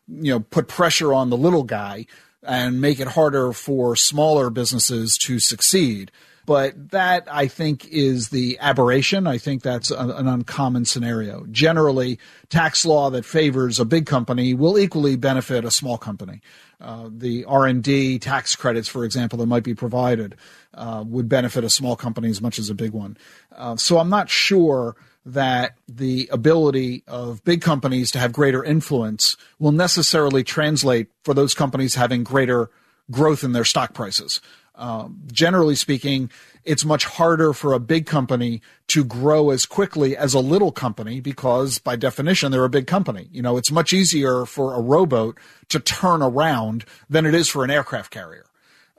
you 0.08 0.32
know, 0.32 0.40
put 0.40 0.68
pressure 0.68 1.12
on 1.12 1.30
the 1.30 1.36
little 1.36 1.64
guy 1.64 2.06
and 2.42 2.80
make 2.80 3.00
it 3.00 3.08
harder 3.08 3.52
for 3.52 3.96
smaller 3.96 4.50
businesses 4.50 5.16
to 5.18 5.38
succeed. 5.38 6.10
But 6.46 6.92
that, 6.92 7.28
I 7.30 7.46
think, 7.46 7.86
is 7.88 8.30
the 8.30 8.56
aberration. 8.58 9.26
I 9.26 9.36
think 9.36 9.62
that's 9.62 9.90
a, 9.90 9.98
an 9.98 10.26
uncommon 10.26 10.86
scenario. 10.86 11.44
Generally, 11.50 12.18
tax 12.48 12.86
law 12.86 13.10
that 13.10 13.26
favors 13.26 13.78
a 13.78 13.84
big 13.84 14.06
company 14.06 14.54
will 14.54 14.78
equally 14.78 15.16
benefit 15.16 15.66
a 15.66 15.70
small 15.70 15.98
company. 15.98 16.40
Uh, 16.80 17.08
the 17.10 17.44
R&D 17.44 18.20
tax 18.20 18.54
credits, 18.54 18.88
for 18.88 19.04
example, 19.04 19.38
that 19.38 19.46
might 19.46 19.64
be 19.64 19.74
provided 19.74 20.36
uh, 20.74 21.02
would 21.06 21.28
benefit 21.28 21.64
a 21.64 21.70
small 21.70 21.96
company 21.96 22.28
as 22.28 22.40
much 22.40 22.58
as 22.58 22.70
a 22.70 22.74
big 22.74 22.92
one. 22.92 23.16
Uh, 23.54 23.76
so 23.76 23.98
I'm 23.98 24.10
not 24.10 24.30
sure 24.30 24.94
that 25.26 25.74
the 25.88 26.28
ability 26.32 27.02
of 27.06 27.44
big 27.44 27.60
companies 27.60 28.10
to 28.12 28.18
have 28.18 28.32
greater 28.32 28.62
influence 28.62 29.36
will 29.58 29.72
necessarily 29.72 30.44
translate 30.44 31.08
for 31.24 31.34
those 31.34 31.52
companies 31.52 31.96
having 31.96 32.22
greater 32.22 32.70
growth 33.10 33.42
in 33.42 33.52
their 33.52 33.64
stock 33.64 33.92
prices. 33.92 34.40
Um, 34.78 35.22
generally 35.32 35.74
speaking, 35.74 36.30
it's 36.64 36.84
much 36.84 37.04
harder 37.04 37.52
for 37.52 37.72
a 37.72 37.80
big 37.80 38.06
company 38.06 38.62
to 38.88 39.04
grow 39.04 39.50
as 39.50 39.66
quickly 39.66 40.16
as 40.16 40.34
a 40.34 40.40
little 40.40 40.70
company 40.70 41.20
because 41.20 41.78
by 41.78 41.96
definition 41.96 42.52
they're 42.52 42.64
a 42.64 42.70
big 42.70 42.86
company. 42.86 43.28
You 43.32 43.42
know, 43.42 43.56
it's 43.56 43.72
much 43.72 43.92
easier 43.92 44.46
for 44.46 44.74
a 44.74 44.80
rowboat 44.80 45.36
to 45.70 45.80
turn 45.80 46.22
around 46.22 46.84
than 47.10 47.26
it 47.26 47.34
is 47.34 47.48
for 47.48 47.64
an 47.64 47.70
aircraft 47.70 48.12
carrier. 48.12 48.46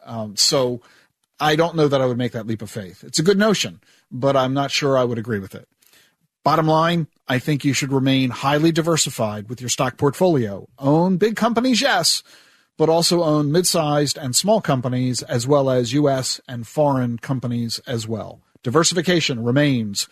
Um, 0.05 0.35
so 0.35 0.81
I 1.39 1.55
don't 1.55 1.75
know 1.75 1.87
that 1.87 2.01
I 2.01 2.05
would 2.05 2.17
make 2.17 2.33
that 2.33 2.45
leap 2.45 2.61
of 2.61 2.69
faith. 2.69 3.03
It's 3.03 3.19
a 3.19 3.23
good 3.23 3.39
notion, 3.39 3.79
but 4.11 4.35
I'm 4.35 4.53
not 4.53 4.71
sure 4.71 4.97
I 4.97 5.05
would 5.05 5.17
agree 5.17 5.39
with 5.39 5.55
it. 5.55 5.67
Bottom 6.43 6.67
line, 6.67 7.07
I 7.27 7.39
think 7.39 7.63
you 7.63 7.73
should 7.73 7.93
remain 7.93 8.31
highly 8.31 8.71
diversified 8.71 9.49
with 9.49 9.61
your 9.61 9.69
stock 9.69 9.97
portfolio. 9.97 10.67
Own 10.77 11.17
big 11.17 11.35
companies, 11.35 11.81
yes, 11.81 12.23
but 12.79 12.89
also 12.89 13.21
own 13.21 13.51
mid-sized 13.51 14.17
and 14.17 14.33
small 14.33 14.61
companies 14.61 15.21
as 15.23 15.45
well 15.45 15.69
as 15.69 15.91
U.S. 15.91 16.39
and 16.47 16.65
foreign 16.65 17.17
companies 17.17 17.79
as 17.85 18.07
well. 18.07 18.41
Diversification 18.63 19.43
remains 19.43 20.07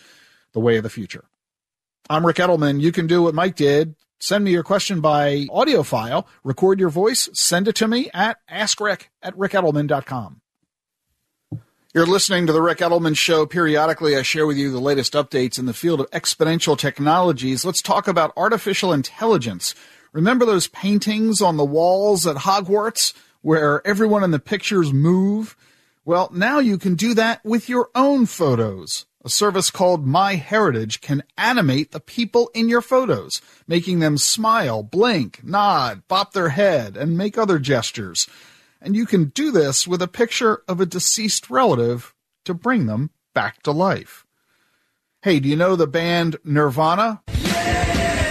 the 0.51 0.59
way 0.59 0.75
of 0.75 0.83
the 0.83 0.89
future. 0.89 1.23
I'm 2.09 2.25
Ric 2.25 2.35
Edelman. 2.35 2.81
You 2.81 2.91
can 2.91 3.07
do 3.07 3.23
what 3.23 3.33
Mike 3.33 3.55
did. 3.55 3.95
Send 4.19 4.43
me 4.43 4.51
your 4.51 4.63
question 4.63 4.99
by 4.99 5.47
audio 5.49 5.81
file, 5.81 6.27
record 6.43 6.79
your 6.79 6.89
voice, 6.89 7.29
send 7.33 7.67
it 7.69 7.75
to 7.75 7.87
me 7.87 8.09
at 8.13 8.37
askric 8.51 9.03
at 9.21 9.37
ricedelman.com. 9.37 10.41
You're 11.93 12.05
listening 12.05 12.47
to 12.47 12.53
the 12.53 12.61
Ric 12.61 12.79
Edelman 12.79 13.15
Show. 13.15 13.45
Periodically, 13.45 14.17
I 14.17 14.23
share 14.23 14.45
with 14.45 14.57
you 14.57 14.71
the 14.71 14.79
latest 14.79 15.13
updates 15.13 15.57
in 15.57 15.67
the 15.67 15.73
field 15.73 16.01
of 16.01 16.11
exponential 16.11 16.77
technologies. 16.77 17.63
Let's 17.63 17.81
talk 17.81 18.07
about 18.07 18.33
artificial 18.35 18.91
intelligence. 18.91 19.73
Remember 20.13 20.45
those 20.45 20.67
paintings 20.67 21.41
on 21.41 21.57
the 21.57 21.65
walls 21.65 22.25
at 22.25 22.37
Hogwarts 22.37 23.13
where 23.41 23.85
everyone 23.85 24.23
in 24.23 24.31
the 24.31 24.39
pictures 24.39 24.91
move? 24.93 25.55
Well, 26.05 26.29
now 26.33 26.59
you 26.59 26.77
can 26.77 26.95
do 26.95 27.13
that 27.15 27.43
with 27.43 27.69
your 27.69 27.89
own 27.93 28.25
photos. 28.25 29.05
A 29.25 29.29
service 29.29 29.69
called 29.69 30.07
MyHeritage 30.07 31.01
can 31.01 31.23
animate 31.37 31.91
the 31.91 31.99
people 31.99 32.49
in 32.53 32.69
your 32.69 32.81
photos, 32.81 33.41
making 33.67 33.99
them 33.99 34.17
smile, 34.17 34.83
blink, 34.83 35.43
nod, 35.43 36.03
bop 36.07 36.31
their 36.31 36.49
head, 36.49 36.95
and 36.95 37.17
make 37.17 37.37
other 37.37 37.59
gestures. 37.59 38.27
And 38.81 38.95
you 38.95 39.05
can 39.05 39.25
do 39.25 39.51
this 39.51 39.85
with 39.85 40.01
a 40.01 40.07
picture 40.07 40.61
of 40.67 40.79
a 40.79 40.85
deceased 40.85 41.49
relative 41.49 42.13
to 42.45 42.53
bring 42.53 42.85
them 42.85 43.09
back 43.33 43.61
to 43.63 43.71
life. 43.71 44.25
Hey, 45.23 45.41
do 45.41 45.49
you 45.49 45.57
know 45.57 45.75
the 45.75 45.87
band 45.87 46.37
Nirvana? 46.45 47.21
Well, 47.27 48.26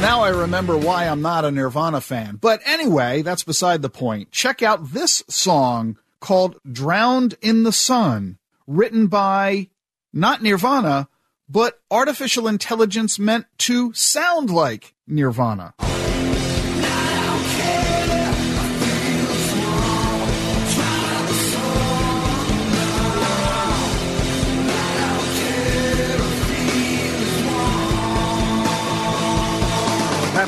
now 0.00 0.22
I 0.22 0.30
remember 0.30 0.76
why 0.76 1.06
I'm 1.06 1.20
not 1.20 1.44
a 1.44 1.50
Nirvana 1.50 2.00
fan. 2.00 2.36
But 2.36 2.60
anyway, 2.64 3.22
that's 3.22 3.44
beside 3.44 3.82
the 3.82 3.90
point. 3.90 4.32
Check 4.32 4.62
out 4.62 4.92
this 4.92 5.22
song 5.28 5.98
called 6.20 6.58
Drowned 6.70 7.34
in 7.42 7.64
the 7.64 7.72
Sun, 7.72 8.38
written 8.66 9.08
by 9.08 9.68
not 10.12 10.42
Nirvana, 10.42 11.08
but 11.48 11.80
artificial 11.90 12.48
intelligence 12.48 13.18
meant 13.18 13.46
to 13.58 13.92
sound 13.92 14.48
like 14.48 14.94
Nirvana. 15.06 15.74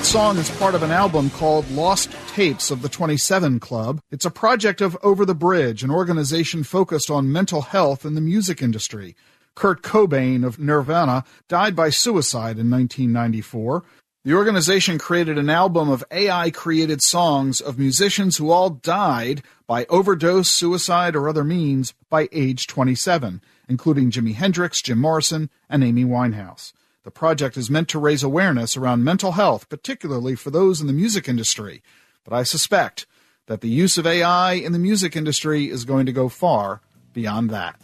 That 0.03 0.09
song 0.09 0.37
is 0.37 0.51
part 0.57 0.75
of 0.75 0.83
an 0.83 0.91
album 0.91 1.31
called 1.31 1.71
Lost 1.71 2.11
Tapes 2.35 2.73
of 2.73 2.83
the 2.83 2.89
27 2.89 3.61
Club. 3.61 4.03
It's 4.11 4.25
a 4.25 4.33
project 4.33 4.81
of 4.81 4.99
Over 5.01 5.25
the 5.25 5.33
Bridge, 5.33 5.85
an 5.85 5.93
organization 5.93 6.65
focused 6.65 7.09
on 7.09 7.31
mental 7.31 7.63
health 7.63 8.05
in 8.05 8.17
the 8.17 8.21
music 8.21 8.61
industry. 8.61 9.15
Kurt 9.55 9.83
Cobain 9.83 10.45
of 10.45 10.59
Nirvana 10.59 11.23
died 11.47 11.77
by 11.77 11.91
suicide 11.91 12.59
in 12.59 12.69
1994. 12.69 13.85
The 14.25 14.35
organization 14.35 14.99
created 14.99 15.39
an 15.39 15.49
album 15.49 15.89
of 15.89 16.03
AI 16.11 16.51
created 16.51 17.01
songs 17.01 17.61
of 17.61 17.79
musicians 17.79 18.39
who 18.39 18.51
all 18.51 18.71
died 18.71 19.45
by 19.69 19.85
overdose, 19.85 20.51
suicide, 20.51 21.15
or 21.15 21.29
other 21.29 21.45
means 21.45 21.95
by 22.11 22.29
age 22.33 22.67
27, 22.67 23.41
including 23.69 24.11
Jimi 24.11 24.35
Hendrix, 24.35 24.83
Jim 24.83 24.99
Morrison, 24.99 25.49
and 25.71 25.85
Amy 25.85 26.05
Winehouse. 26.05 26.73
The 27.05 27.11
project 27.11 27.57
is 27.57 27.71
meant 27.71 27.89
to 27.89 27.99
raise 27.99 28.23
awareness 28.23 28.77
around 28.77 29.03
mental 29.03 29.33
health, 29.33 29.69
particularly 29.69 30.37
for 30.37 30.51
those 30.51 30.81
in 30.81 30.87
the 30.87 30.93
music 30.93 31.29
industry. 31.29 31.83
But 32.25 32.33
I 32.33 32.45
suspect 32.45 33.07
that 33.47 33.61
the 33.61 33.69
use 33.69 33.99
of 33.99 34.07
AI 34.07 34.53
in 34.53 34.73
the 34.73 34.79
music 34.79 35.17
industry 35.17 35.69
is 35.69 35.85
going 35.85 36.07
to 36.07 36.13
go 36.13 36.29
far 36.29 36.81
beyond 37.13 37.51
that. 37.51 37.81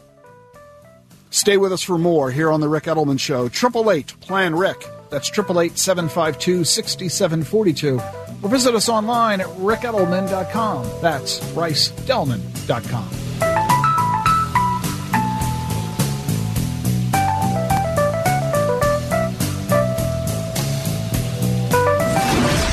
Stay 1.30 1.56
with 1.56 1.72
us 1.72 1.82
for 1.82 1.98
more 1.98 2.30
here 2.30 2.50
on 2.50 2.60
the 2.60 2.68
Ric 2.68 2.84
Edelman 2.84 3.20
Show. 3.20 3.46
888 3.46 4.20
Plan 4.20 4.54
Ric. 4.54 4.86
That's 5.10 5.30
888 5.30 5.76
752 5.76 6.64
6742. 6.64 8.00
Or 8.42 8.48
visit 8.48 8.74
us 8.74 8.88
online 8.88 9.40
at 9.40 9.48
ricedelman.com. 9.48 11.02
That's 11.02 11.40
ricedelman.com. 11.40 13.27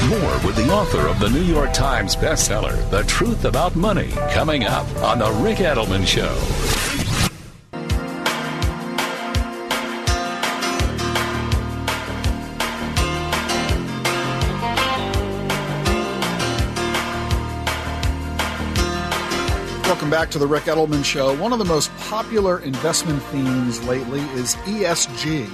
More 0.09 0.39
with 0.45 0.55
the 0.55 0.71
author 0.71 1.07
of 1.07 1.19
the 1.19 1.29
New 1.29 1.41
York 1.41 1.73
Times 1.73 2.15
bestseller, 2.15 2.77
The 2.91 3.01
Truth 3.05 3.43
About 3.43 3.75
Money, 3.75 4.09
coming 4.33 4.63
up 4.63 4.85
on 4.97 5.17
The 5.17 5.31
Ric 5.31 5.57
Edelman 5.57 6.05
Show. 6.05 6.31
Welcome 19.87 20.11
back 20.11 20.29
to 20.29 20.37
the 20.37 20.45
Ric 20.45 20.65
Edelman 20.65 21.03
Show. 21.03 21.35
One 21.37 21.51
of 21.51 21.57
the 21.57 21.65
most 21.65 21.89
popular 21.97 22.59
investment 22.59 23.23
themes 23.23 23.81
lately 23.87 24.21
is 24.33 24.53
ESG. 24.67 25.49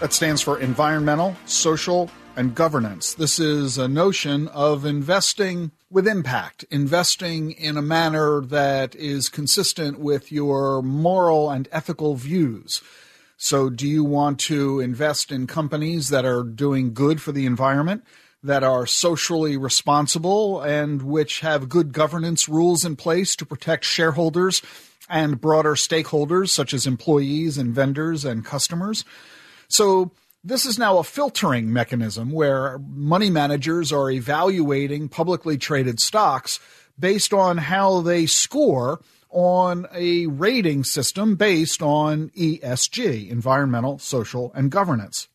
That 0.00 0.14
stands 0.14 0.40
for 0.40 0.60
environmental, 0.60 1.36
social, 1.44 2.10
and 2.40 2.54
governance. 2.54 3.12
This 3.12 3.38
is 3.38 3.76
a 3.76 3.86
notion 3.86 4.48
of 4.48 4.86
investing 4.86 5.72
with 5.90 6.08
impact, 6.08 6.64
investing 6.70 7.50
in 7.52 7.76
a 7.76 7.82
manner 7.82 8.40
that 8.40 8.94
is 8.94 9.28
consistent 9.28 10.00
with 10.00 10.32
your 10.32 10.80
moral 10.80 11.50
and 11.50 11.68
ethical 11.70 12.14
views. 12.14 12.80
So, 13.36 13.68
do 13.68 13.86
you 13.86 14.04
want 14.04 14.40
to 14.40 14.80
invest 14.80 15.30
in 15.30 15.46
companies 15.46 16.08
that 16.08 16.24
are 16.24 16.42
doing 16.42 16.94
good 16.94 17.20
for 17.20 17.30
the 17.30 17.44
environment, 17.44 18.04
that 18.42 18.64
are 18.64 18.86
socially 18.86 19.58
responsible, 19.58 20.62
and 20.62 21.02
which 21.02 21.40
have 21.40 21.68
good 21.68 21.92
governance 21.92 22.48
rules 22.48 22.86
in 22.86 22.96
place 22.96 23.36
to 23.36 23.44
protect 23.44 23.84
shareholders 23.84 24.62
and 25.10 25.42
broader 25.42 25.74
stakeholders, 25.74 26.48
such 26.48 26.72
as 26.72 26.86
employees 26.86 27.58
and 27.58 27.74
vendors 27.74 28.24
and 28.24 28.46
customers? 28.46 29.04
So, 29.68 30.12
this 30.42 30.64
is 30.64 30.78
now 30.78 30.98
a 30.98 31.04
filtering 31.04 31.72
mechanism 31.72 32.30
where 32.30 32.78
money 32.78 33.30
managers 33.30 33.92
are 33.92 34.10
evaluating 34.10 35.08
publicly 35.08 35.58
traded 35.58 36.00
stocks 36.00 36.58
based 36.98 37.32
on 37.32 37.58
how 37.58 38.00
they 38.00 38.26
score 38.26 39.00
on 39.30 39.86
a 39.92 40.26
rating 40.26 40.82
system 40.82 41.36
based 41.36 41.82
on 41.82 42.30
ESG, 42.30 43.30
environmental, 43.30 43.98
social, 43.98 44.50
and 44.54 44.70
governance. 44.70 45.28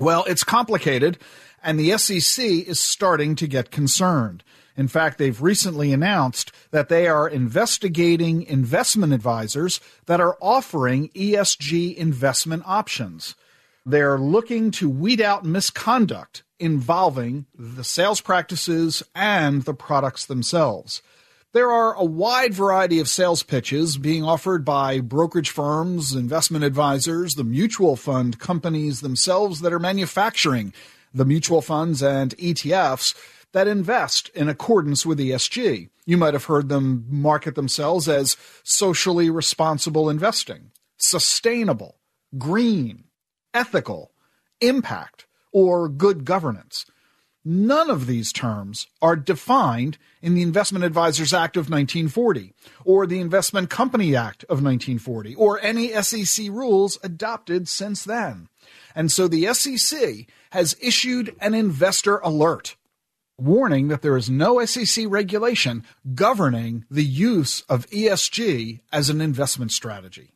Well, 0.00 0.24
it's 0.24 0.42
complicated, 0.42 1.18
and 1.62 1.78
the 1.78 1.96
SEC 1.96 2.44
is 2.44 2.80
starting 2.80 3.36
to 3.36 3.46
get 3.46 3.70
concerned. 3.70 4.42
In 4.76 4.88
fact, 4.88 5.18
they've 5.18 5.40
recently 5.40 5.92
announced 5.92 6.50
that 6.72 6.88
they 6.88 7.06
are 7.06 7.28
investigating 7.28 8.42
investment 8.42 9.12
advisors 9.12 9.80
that 10.06 10.20
are 10.20 10.36
offering 10.40 11.10
ESG 11.10 11.94
investment 11.94 12.64
options. 12.66 13.36
They're 13.86 14.18
looking 14.18 14.70
to 14.72 14.88
weed 14.88 15.20
out 15.20 15.44
misconduct 15.44 16.42
involving 16.58 17.46
the 17.54 17.84
sales 17.84 18.20
practices 18.20 19.02
and 19.14 19.62
the 19.62 19.74
products 19.74 20.24
themselves. 20.24 21.02
There 21.52 21.70
are 21.70 21.94
a 21.94 22.04
wide 22.04 22.52
variety 22.54 22.98
of 22.98 23.08
sales 23.08 23.42
pitches 23.42 23.96
being 23.96 24.24
offered 24.24 24.64
by 24.64 25.00
brokerage 25.00 25.50
firms, 25.50 26.12
investment 26.12 26.64
advisors, 26.64 27.34
the 27.34 27.44
mutual 27.44 27.94
fund 27.94 28.40
companies 28.40 29.02
themselves 29.02 29.60
that 29.60 29.72
are 29.72 29.78
manufacturing 29.78 30.72
the 31.12 31.24
mutual 31.24 31.62
funds 31.62 32.02
and 32.02 32.36
ETFs 32.38 33.14
that 33.52 33.68
invest 33.68 34.30
in 34.30 34.48
accordance 34.48 35.06
with 35.06 35.20
ESG. 35.20 35.90
You 36.06 36.16
might 36.16 36.34
have 36.34 36.46
heard 36.46 36.68
them 36.68 37.06
market 37.08 37.54
themselves 37.54 38.08
as 38.08 38.36
socially 38.64 39.30
responsible 39.30 40.10
investing, 40.10 40.72
sustainable, 40.96 41.98
green, 42.36 43.03
ethical, 43.54 44.10
impact, 44.60 45.26
or 45.52 45.88
good 45.88 46.24
governance. 46.24 46.84
None 47.46 47.90
of 47.90 48.06
these 48.06 48.32
terms 48.32 48.86
are 49.02 49.16
defined 49.16 49.98
in 50.22 50.34
the 50.34 50.42
Investment 50.42 50.84
Advisors 50.84 51.34
Act 51.34 51.56
of 51.56 51.70
1940, 51.70 52.54
or 52.84 53.06
the 53.06 53.20
Investment 53.20 53.68
Company 53.68 54.16
Act 54.16 54.44
of 54.44 54.62
1940, 54.62 55.34
or 55.34 55.60
any 55.60 55.90
SEC 56.02 56.48
rules 56.48 56.98
adopted 57.02 57.68
since 57.68 58.02
then. 58.02 58.48
And 58.94 59.12
so 59.12 59.28
the 59.28 59.52
SEC 59.52 60.26
has 60.52 60.76
issued 60.80 61.36
an 61.40 61.52
investor 61.52 62.18
alert 62.18 62.76
warning 63.36 63.88
that 63.88 64.02
there 64.02 64.16
is 64.16 64.30
no 64.30 64.64
SEC 64.64 65.04
regulation 65.08 65.84
governing 66.14 66.84
the 66.90 67.04
use 67.04 67.62
of 67.62 67.86
ESG 67.90 68.80
as 68.92 69.10
an 69.10 69.20
investment 69.20 69.72
strategy. 69.72 70.30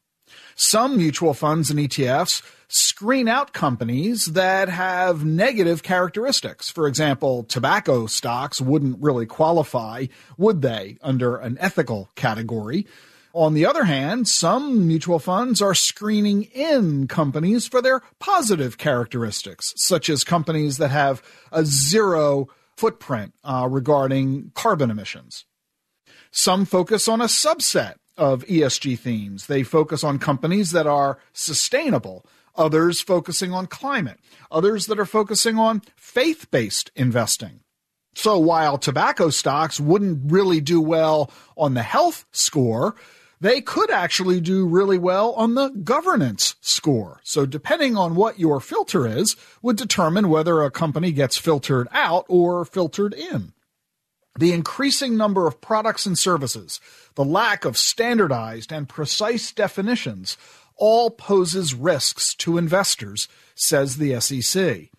Some 0.54 0.96
mutual 0.96 1.35
funds 1.35 1.70
and 1.70 1.78
ETFs 1.78 2.42
screen 2.68 3.28
out 3.28 3.52
companies 3.52 4.26
that 4.26 4.68
have 4.68 5.24
negative 5.24 5.83
characteristics. 5.83 6.70
For 6.70 6.87
example, 6.87 7.44
tobacco 7.44 8.07
stocks 8.07 8.61
wouldn't 8.61 9.02
really 9.02 9.26
qualify, 9.26 10.07
would 10.37 10.62
they, 10.62 10.98
under 11.02 11.37
an 11.37 11.57
ethical 11.61 12.11
category? 12.14 12.87
On 13.35 13.54
the 13.54 13.66
other 13.66 13.85
hand, 13.85 14.26
some 14.26 14.87
mutual 14.87 15.18
funds 15.18 15.62
are 15.62 15.74
screening 15.74 16.44
in 16.44 17.07
companies 17.09 17.66
for 17.66 17.81
their 17.81 18.02
positive 18.18 18.78
characteristics, 18.78 19.74
such 19.76 20.09
as 20.09 20.24
companies 20.24 20.78
that 20.78 20.90
have 20.90 21.22
a 21.52 21.64
zero 21.64 22.48
footprint 22.76 23.35
uh, 23.44 23.68
regarding 23.70 24.50
carbon 24.54 24.90
emissions. 24.90 25.44
Some 26.31 26.64
focus 26.64 27.09
on 27.09 27.20
a 27.20 27.24
subset 27.24 27.94
of 28.16 28.44
ESG 28.46 28.98
themes. 28.98 29.46
They 29.46 29.62
focus 29.62 30.02
on 30.02 30.18
companies 30.18 30.72
that 30.72 30.87
are 30.87 31.18
sustainable, 31.33 32.26
others 32.58 33.00
focusing 33.00 33.52
on 33.52 33.66
climate, 33.66 34.18
others 34.50 34.86
that 34.86 34.98
are 34.98 35.06
focusing 35.06 35.58
on 35.58 35.82
faith 35.96 36.50
based 36.50 36.90
investing. 36.96 37.60
So 38.14 38.38
while 38.38 38.78
tobacco 38.78 39.30
stocks 39.30 39.78
wouldn't 39.78 40.32
really 40.32 40.60
do 40.60 40.80
well 40.80 41.30
on 41.56 41.74
the 41.74 41.82
health 41.82 42.24
score, 42.32 42.96
they 43.40 43.60
could 43.60 43.90
actually 43.90 44.40
do 44.40 44.66
really 44.66 44.98
well 44.98 45.32
on 45.34 45.54
the 45.54 45.68
governance 45.68 46.56
score. 46.60 47.20
So 47.22 47.46
depending 47.46 47.96
on 47.96 48.16
what 48.16 48.40
your 48.40 48.60
filter 48.60 49.06
is 49.06 49.36
would 49.62 49.76
determine 49.76 50.28
whether 50.28 50.62
a 50.62 50.70
company 50.70 51.12
gets 51.12 51.36
filtered 51.36 51.86
out 51.92 52.24
or 52.28 52.64
filtered 52.64 53.14
in. 53.14 53.52
The 54.38 54.52
increasing 54.52 55.16
number 55.16 55.46
of 55.46 55.60
products 55.60 56.06
and 56.06 56.16
services, 56.16 56.80
the 57.14 57.24
lack 57.24 57.64
of 57.64 57.76
standardized 57.76 58.72
and 58.72 58.88
precise 58.88 59.50
definitions, 59.52 60.36
all 60.78 61.10
poses 61.10 61.74
risks 61.74 62.34
to 62.36 62.58
investors, 62.58 63.28
says 63.54 63.96
the 63.96 64.18
SEC. 64.20 64.90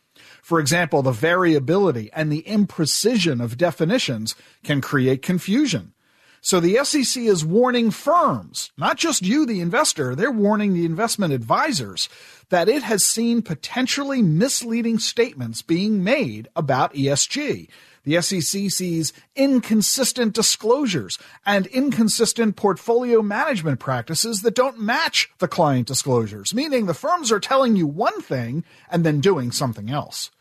For 0.42 0.60
example, 0.60 1.02
the 1.02 1.12
variability 1.12 2.10
and 2.14 2.32
the 2.32 2.44
imprecision 2.44 3.44
of 3.44 3.58
definitions 3.58 4.36
can 4.64 4.82
create 4.82 5.22
confusion. 5.22 5.94
So 6.42 6.60
the 6.60 6.84
SEC 6.84 7.22
is 7.24 7.44
warning 7.44 7.92
firms, 7.92 8.72
not 8.78 8.98
just 8.98 9.24
you, 9.24 9.46
the 9.46 9.60
investor, 9.60 10.16
they're 10.16 10.32
warning 10.32 10.74
the 10.74 10.86
investment 10.86 11.34
advisors 11.34 12.08
that 12.50 12.70
it 12.70 12.82
has 12.84 13.04
seen 13.04 13.42
potentially 13.42 14.22
misleading 14.22 15.00
statements 15.00 15.62
being 15.62 16.04
made 16.04 16.48
about 16.56 16.94
ESG. 16.94 17.68
The 18.04 18.22
SEC 18.22 18.70
sees 18.72 19.14
inconsistent 19.36 20.34
disclosures 20.34 21.20
and 21.46 21.68
inconsistent 21.68 22.56
portfolio 22.56 23.22
management 23.22 23.80
practices 23.80 24.42
that 24.42 24.56
don't 24.56 24.80
match 24.80 25.30
the 25.40 25.48
client 25.48 25.88
disclosures, 25.88 26.54
meaning 26.54 26.86
the 26.86 26.94
firms 26.94 27.32
are 27.32 27.40
telling 27.40 27.76
you 27.76 27.88
one 27.88 28.22
thing 28.22 28.64
and 28.90 29.06
then 29.06 29.20
doing 29.20 29.52
something 29.52 29.90
else. 29.90 30.32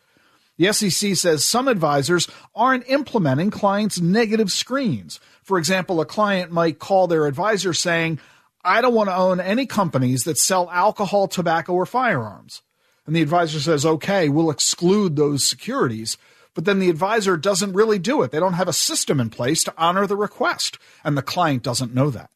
The 0.57 0.73
SEC 0.73 1.15
says 1.15 1.45
some 1.45 1.69
advisors 1.69 2.27
aren't 2.53 2.89
implementing 2.89 3.49
clients' 3.49 4.01
negative 4.01 4.51
screens. 4.51 5.19
For 5.41 5.57
example, 5.57 6.01
a 6.01 6.05
client 6.05 6.51
might 6.51 6.79
call 6.79 7.07
their 7.07 7.27
advisor 7.27 7.73
saying, 7.73 8.19
I 8.63 8.81
don't 8.81 8.93
want 8.93 9.09
to 9.09 9.15
own 9.15 9.39
any 9.39 9.65
companies 9.65 10.25
that 10.25 10.37
sell 10.37 10.69
alcohol, 10.69 11.29
tobacco, 11.29 11.73
or 11.73 11.85
firearms. 11.85 12.61
And 13.05 13.15
the 13.15 13.21
advisor 13.21 13.59
says, 13.59 13.85
okay, 13.85 14.27
we'll 14.27 14.51
exclude 14.51 15.15
those 15.15 15.43
securities. 15.43 16.17
But 16.53 16.65
then 16.65 16.79
the 16.79 16.89
advisor 16.89 17.37
doesn't 17.37 17.73
really 17.73 17.99
do 17.99 18.21
it. 18.21 18.31
They 18.31 18.39
don't 18.39 18.53
have 18.53 18.67
a 18.67 18.73
system 18.73 19.19
in 19.19 19.29
place 19.29 19.63
to 19.63 19.73
honor 19.77 20.07
the 20.07 20.17
request. 20.17 20.77
And 21.03 21.17
the 21.17 21.21
client 21.21 21.63
doesn't 21.63 21.93
know 21.93 22.09
that. 22.09 22.29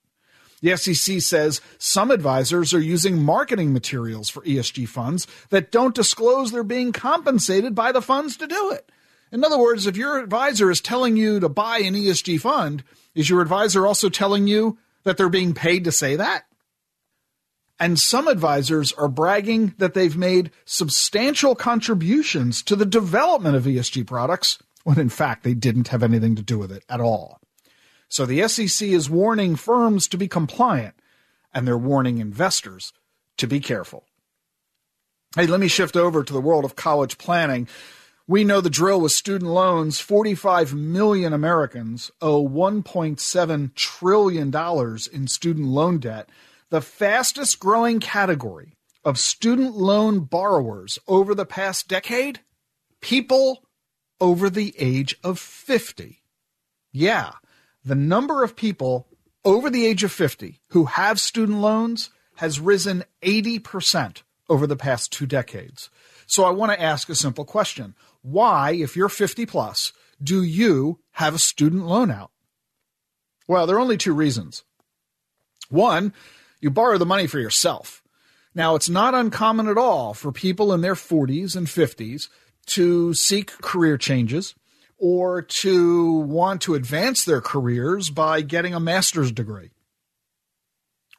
The 0.61 0.77
SEC 0.77 1.19
says 1.19 1.59
some 1.77 2.09
advisors 2.09 2.73
are 2.73 2.79
using 2.79 3.21
marketing 3.21 3.73
materials 3.73 4.29
for 4.29 4.41
ESG 4.43 4.87
funds 4.87 5.27
that 5.49 5.71
don't 5.71 5.93
disclose 5.93 6.51
they're 6.51 6.63
being 6.63 6.93
compensated 6.93 7.75
by 7.75 7.91
the 7.91 8.01
funds 8.01 8.37
to 8.37 8.47
do 8.47 8.71
it. 8.71 8.89
In 9.33 9.43
other 9.43 9.59
words, 9.59 9.87
if 9.87 9.97
your 9.97 10.19
advisor 10.19 10.71
is 10.71 10.79
telling 10.79 11.17
you 11.17 11.41
to 11.41 11.49
buy 11.49 11.79
an 11.79 11.95
ESG 11.95 12.39
fund, 12.39 12.83
is 13.13 13.29
your 13.29 13.41
advisor 13.41 13.85
also 13.85 14.07
telling 14.07 14.47
you 14.47 14.77
that 15.03 15.17
they're 15.17 15.27
being 15.27 15.53
paid 15.53 15.83
to 15.83 15.91
say 15.91 16.15
that? 16.15 16.45
And 17.83 17.99
some 17.99 18.29
advisors 18.29 18.93
are 18.93 19.09
bragging 19.09 19.73
that 19.77 19.93
they've 19.93 20.15
made 20.15 20.51
substantial 20.63 21.53
contributions 21.53 22.63
to 22.63 22.77
the 22.77 22.85
development 22.85 23.57
of 23.57 23.65
ESG 23.65 24.07
products 24.07 24.57
when 24.85 24.97
in 24.97 25.09
fact 25.09 25.43
they 25.43 25.53
didn't 25.53 25.89
have 25.89 26.01
anything 26.01 26.37
to 26.37 26.41
do 26.41 26.57
with 26.57 26.71
it 26.71 26.85
at 26.87 27.01
all. 27.01 27.41
So 28.07 28.25
the 28.25 28.47
SEC 28.47 28.87
is 28.87 29.09
warning 29.09 29.57
firms 29.57 30.07
to 30.07 30.17
be 30.17 30.29
compliant, 30.29 30.95
and 31.53 31.67
they're 31.67 31.77
warning 31.77 32.19
investors 32.19 32.93
to 33.35 33.47
be 33.47 33.59
careful. 33.59 34.05
Hey, 35.35 35.45
let 35.45 35.59
me 35.59 35.67
shift 35.67 35.97
over 35.97 36.23
to 36.23 36.31
the 36.31 36.39
world 36.39 36.63
of 36.63 36.77
college 36.77 37.17
planning. 37.17 37.67
We 38.27 38.45
know 38.45 38.61
the 38.61 38.69
drill 38.69 39.01
with 39.01 39.11
student 39.11 39.51
loans. 39.51 39.99
45 39.99 40.73
million 40.73 41.33
Americans 41.33 42.11
owe 42.21 42.47
$1.7 42.47 43.75
trillion 43.75 44.55
in 45.11 45.27
student 45.27 45.67
loan 45.67 45.97
debt, 45.97 46.29
the 46.73 46.81
fastest 46.81 47.59
growing 47.59 47.99
category 47.99 48.75
of 49.05 49.19
student 49.19 49.75
loan 49.75 50.21
borrowers 50.21 50.97
over 51.07 51.35
the 51.35 51.45
past 51.45 51.87
decade 51.87 52.39
people 52.99 53.63
over 54.19 54.49
the 54.49 54.73
age 54.79 55.15
of 55.23 55.37
50. 55.37 56.23
Yeah, 56.91 57.33
the 57.85 57.93
number 57.93 58.43
of 58.43 58.55
people 58.55 59.07
over 59.45 59.69
the 59.69 59.85
age 59.85 60.03
of 60.03 60.11
50 60.11 60.61
who 60.69 60.85
have 60.85 61.19
student 61.19 61.59
loans 61.59 62.09
has 62.37 62.59
risen 62.59 63.03
80% 63.21 64.23
over 64.49 64.65
the 64.65 64.75
past 64.75 65.11
two 65.11 65.27
decades. 65.27 65.91
So 66.25 66.43
I 66.43 66.49
want 66.49 66.71
to 66.71 66.81
ask 66.81 67.07
a 67.07 67.13
simple 67.13 67.45
question. 67.45 67.93
Why, 68.23 68.71
if 68.71 68.95
you're 68.95 69.09
50 69.09 69.45
plus, 69.45 69.93
do 70.23 70.41
you 70.41 71.01
have 71.11 71.35
a 71.35 71.39
student 71.39 71.85
loan 71.85 72.09
out? 72.09 72.31
Well, 73.47 73.67
there 73.67 73.75
are 73.75 73.79
only 73.79 73.97
two 73.97 74.15
reasons. 74.15 74.63
One, 75.69 76.13
you 76.63 76.71
borrow 76.71 76.97
the 76.97 77.05
money 77.05 77.27
for 77.27 77.39
yourself. 77.39 78.01
Now, 78.55 78.75
it's 78.75 78.89
not 78.89 79.13
uncommon 79.13 79.67
at 79.67 79.77
all 79.77 80.13
for 80.13 80.31
people 80.31 80.71
in 80.71 80.81
their 80.81 80.95
40s 80.95 81.55
and 81.55 81.67
50s 81.67 82.29
to 82.67 83.13
seek 83.13 83.47
career 83.61 83.97
changes 83.97 84.55
or 84.97 85.41
to 85.41 86.11
want 86.11 86.61
to 86.61 86.75
advance 86.75 87.25
their 87.25 87.41
careers 87.41 88.09
by 88.09 88.41
getting 88.41 88.73
a 88.73 88.79
master's 88.79 89.31
degree. 89.31 89.71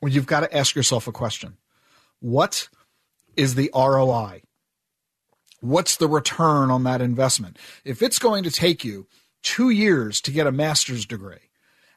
Well, 0.00 0.12
you've 0.12 0.26
got 0.26 0.40
to 0.40 0.56
ask 0.56 0.74
yourself 0.74 1.06
a 1.06 1.12
question 1.12 1.58
What 2.20 2.68
is 3.36 3.54
the 3.54 3.70
ROI? 3.74 4.42
What's 5.60 5.96
the 5.96 6.08
return 6.08 6.70
on 6.70 6.84
that 6.84 7.02
investment? 7.02 7.58
If 7.84 8.02
it's 8.02 8.18
going 8.18 8.44
to 8.44 8.50
take 8.50 8.84
you 8.84 9.06
two 9.42 9.70
years 9.70 10.20
to 10.22 10.30
get 10.30 10.46
a 10.46 10.52
master's 10.52 11.04
degree 11.04 11.50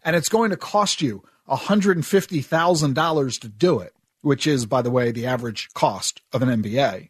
and 0.04 0.16
it's 0.16 0.30
going 0.30 0.52
to 0.52 0.58
cost 0.58 1.02
you 1.02 1.24
$150,000 1.50 3.40
to 3.40 3.48
do 3.48 3.80
it, 3.80 3.94
which 4.22 4.48
is, 4.48 4.66
by 4.66 4.82
the 4.82 4.92
way, 4.92 5.12
the 5.12 5.26
average 5.26 5.70
cost 5.74 6.22
of 6.34 6.42
an 6.42 6.62
MBA, 6.62 7.10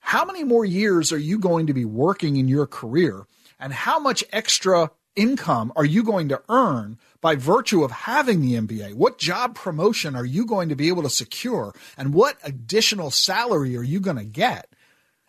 how 0.00 0.24
many 0.24 0.42
more 0.42 0.64
years 0.64 1.12
are 1.12 1.18
you 1.18 1.38
going 1.38 1.66
to 1.68 1.74
be 1.74 1.84
working 1.84 2.36
in 2.36 2.48
your 2.48 2.66
career 2.66 3.26
and 3.60 3.72
how 3.72 4.00
much 4.00 4.24
extra 4.32 4.90
income 5.14 5.72
are 5.76 5.84
you 5.84 6.02
going 6.02 6.28
to 6.28 6.42
earn 6.48 6.98
by 7.20 7.36
virtue 7.36 7.84
of 7.84 7.90
having 7.90 8.40
the 8.40 8.54
MBA? 8.54 8.94
What 8.94 9.18
job 9.18 9.54
promotion 9.54 10.16
are 10.16 10.24
you 10.24 10.44
going 10.44 10.68
to 10.70 10.74
be 10.74 10.88
able 10.88 11.04
to 11.04 11.10
secure? 11.10 11.72
And 11.96 12.12
what 12.12 12.36
additional 12.42 13.10
salary 13.10 13.76
are 13.76 13.82
you 13.82 14.00
going 14.00 14.16
to 14.16 14.24
get? 14.24 14.68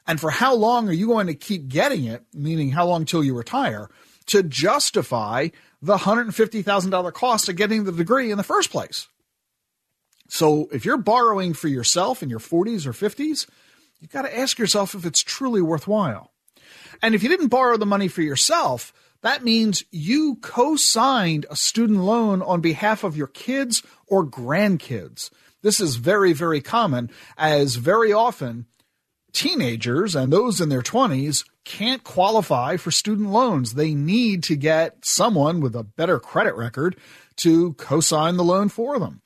And 0.08 0.20
for 0.20 0.32
how 0.32 0.56
long 0.56 0.90
are 0.90 0.94
you 0.94 1.08
going 1.08 1.28
to 1.28 1.36
keep 1.36 1.68
getting 1.68 2.06
it, 2.06 2.24
meaning 2.34 2.72
how 2.72 2.88
long 2.88 3.06
till 3.06 3.24
you 3.24 3.38
retire, 3.38 3.90
to 4.28 4.42
justify 4.44 5.50
the 5.84 5.98
$150,000 5.98 7.14
cost 7.14 7.50
of 7.50 7.58
getting 7.58 7.84
the 7.84 7.92
degree 7.92 8.32
in 8.32 8.38
the 8.38 8.44
first 8.44 8.72
place? 8.72 9.08
So 10.30 10.70
if 10.72 10.86
you're 10.86 10.98
borrowing 10.98 11.54
for 11.54 11.68
yourself 11.68 12.24
in 12.24 12.30
your 12.30 12.40
40s 12.40 12.86
or 12.86 12.94
50s, 12.94 13.48
you've 14.00 14.12
got 14.12 14.22
to 14.22 14.38
ask 14.38 14.58
yourself 14.58 14.96
if 14.96 15.06
it's 15.06 15.22
truly 15.22 15.62
worthwhile. 15.62 16.32
And 17.02 17.14
if 17.14 17.22
you 17.22 17.28
didn't 17.28 17.50
borrow 17.50 17.76
the 17.76 17.86
money 17.86 18.08
for 18.08 18.22
yourself, 18.22 18.94
that 19.24 19.44
means 19.44 19.84
you 19.92 20.38
co 20.42 20.78
signed 20.78 21.46
a 21.50 21.56
student 21.58 22.00
loan 22.00 22.42
on 22.42 22.62
behalf 22.62 23.04
of 23.04 23.18
your 23.18 23.28
kids 23.28 23.84
or 24.08 24.26
grandkids. 24.26 25.32
This 25.64 25.82
is 25.82 25.98
very, 25.98 26.32
very 26.32 26.62
common, 26.62 27.10
as 27.38 27.76
very 27.76 28.14
often 28.14 28.68
teenagers 29.34 30.16
and 30.16 30.32
those 30.32 30.62
in 30.62 30.70
their 30.70 30.82
20s 30.82 31.44
can't 31.66 32.04
qualify 32.04 32.78
for 32.78 32.92
student 32.92 33.30
loans. 33.30 33.74
They 33.74 33.94
need 33.94 34.44
to 34.44 34.56
get 34.56 35.06
someone 35.06 35.62
with 35.62 35.76
a 35.76 35.84
better 35.84 36.20
credit 36.20 36.56
record 36.56 36.98
to 37.38 37.74
co 37.74 38.00
sign 38.00 38.38
the 38.38 38.44
loan 38.44 38.70
for 38.70 39.00
them. 39.00 39.22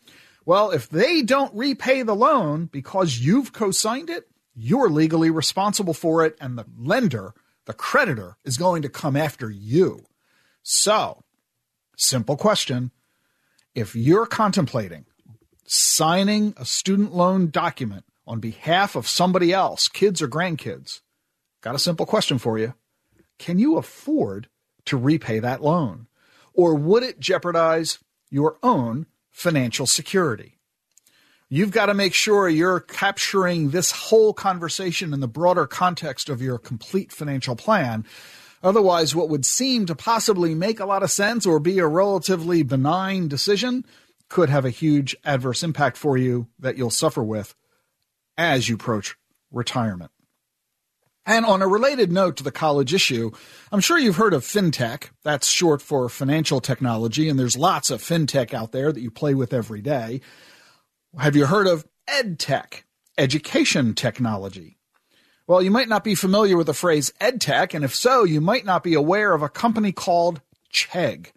Well, 0.46 0.72
if 0.72 0.90
they 0.90 1.24
don't 1.24 1.54
repay 1.54 2.04
the 2.04 2.16
loan 2.16 2.66
because 2.66 3.20
you've 3.20 3.54
co 3.54 3.72
signed 3.72 4.10
it, 4.10 4.30
you're 4.56 4.90
legally 4.90 5.30
responsible 5.30 5.94
for 5.94 6.26
it, 6.26 6.36
and 6.42 6.58
the 6.58 6.66
lender 6.78 7.34
the 7.66 7.74
creditor 7.74 8.38
is 8.46 8.58
going 8.58 8.82
to 8.82 8.90
come 8.90 9.16
after 9.16 9.52
you. 9.52 10.06
So, 10.64 11.22
simple 11.98 12.38
question. 12.38 12.92
If 13.76 13.96
you're 13.96 14.26
contemplating 14.26 15.06
signing 15.66 16.54
a 16.56 16.66
student 16.66 17.14
loan 17.14 17.50
document 17.50 18.06
on 18.26 18.40
behalf 18.40 18.96
of 18.96 19.08
somebody 19.08 19.54
else, 19.54 19.90
kids 19.90 20.22
or 20.22 20.28
grandkids, 20.28 21.02
got 21.68 21.76
a 21.76 21.80
simple 21.80 22.06
question 22.06 22.38
for 22.38 22.58
you. 22.58 22.74
Can 23.40 23.60
you 23.60 23.76
afford 23.76 24.48
to 24.86 24.96
repay 24.96 25.40
that 25.40 25.62
loan? 25.62 26.08
Or 26.54 26.74
would 26.74 27.04
it 27.04 27.20
jeopardize 27.20 28.00
your 28.30 28.58
own 28.64 29.06
financial 29.32 29.86
security? 29.86 30.60
You've 31.50 31.72
got 31.72 31.88
to 31.88 31.94
make 31.94 32.14
sure 32.14 32.48
you're 32.48 32.80
capturing 32.80 33.72
this 33.72 33.92
whole 33.92 34.34
conversation 34.34 35.14
in 35.14 35.20
the 35.20 35.28
broader 35.28 35.68
context 35.68 36.30
of 36.30 36.42
your 36.42 36.58
complete 36.58 37.12
financial 37.12 37.58
plan. 37.58 38.06
Otherwise, 38.64 39.14
what 39.14 39.28
would 39.28 39.46
seem 39.46 39.86
to 39.88 39.96
possibly 39.96 40.56
make 40.56 40.80
a 40.80 40.86
lot 40.86 41.04
of 41.04 41.12
sense 41.12 41.46
or 41.46 41.60
be 41.60 41.80
a 41.80 41.86
relatively 41.86 42.64
benign 42.64 43.28
decision 43.28 43.86
could 44.30 44.50
have 44.50 44.64
a 44.64 44.70
huge 44.70 45.18
adverse 45.26 45.64
impact 45.64 45.98
for 45.98 46.18
you 46.18 46.48
that 46.60 46.78
you'll 46.78 46.92
suffer 46.92 47.22
with 47.22 47.56
as 48.38 48.70
you 48.70 48.76
approach 48.76 49.18
retirement. 49.52 50.12
And 51.28 51.46
on 51.46 51.62
a 51.62 51.68
related 51.68 52.10
note 52.10 52.38
to 52.38 52.44
the 52.44 52.54
college 52.54 52.94
issue, 52.94 53.32
I'm 53.70 53.82
sure 53.82 54.00
you've 54.00 54.16
heard 54.16 54.34
of 54.34 54.46
fintech. 54.46 55.10
That's 55.24 55.50
short 55.50 55.82
for 55.82 56.08
financial 56.08 56.62
technology, 56.62 57.28
and 57.28 57.38
there's 57.38 57.58
lots 57.58 57.92
of 57.92 58.02
fintech 58.02 58.54
out 58.54 58.72
there 58.72 58.94
that 58.94 59.02
you 59.02 59.12
play 59.12 59.34
with 59.34 59.54
every 59.54 59.82
day. 59.82 60.22
Have 61.20 61.36
you 61.36 61.48
heard 61.48 61.68
of 61.68 61.86
EdTech, 62.10 62.84
education 63.18 63.94
technology? 63.94 64.78
Well, 65.48 65.62
you 65.62 65.70
might 65.70 65.90
not 65.90 66.06
be 66.06 66.16
familiar 66.16 66.56
with 66.56 66.68
the 66.68 66.74
phrase 66.74 67.12
EdTech, 67.20 67.74
and 67.74 67.84
if 67.84 67.94
so, 67.94 68.24
you 68.24 68.40
might 68.40 68.64
not 68.64 68.82
be 68.82 68.94
aware 68.94 69.34
of 69.34 69.42
a 69.42 69.50
company 69.50 69.92
called 69.92 70.40
Chegg. 70.74 71.34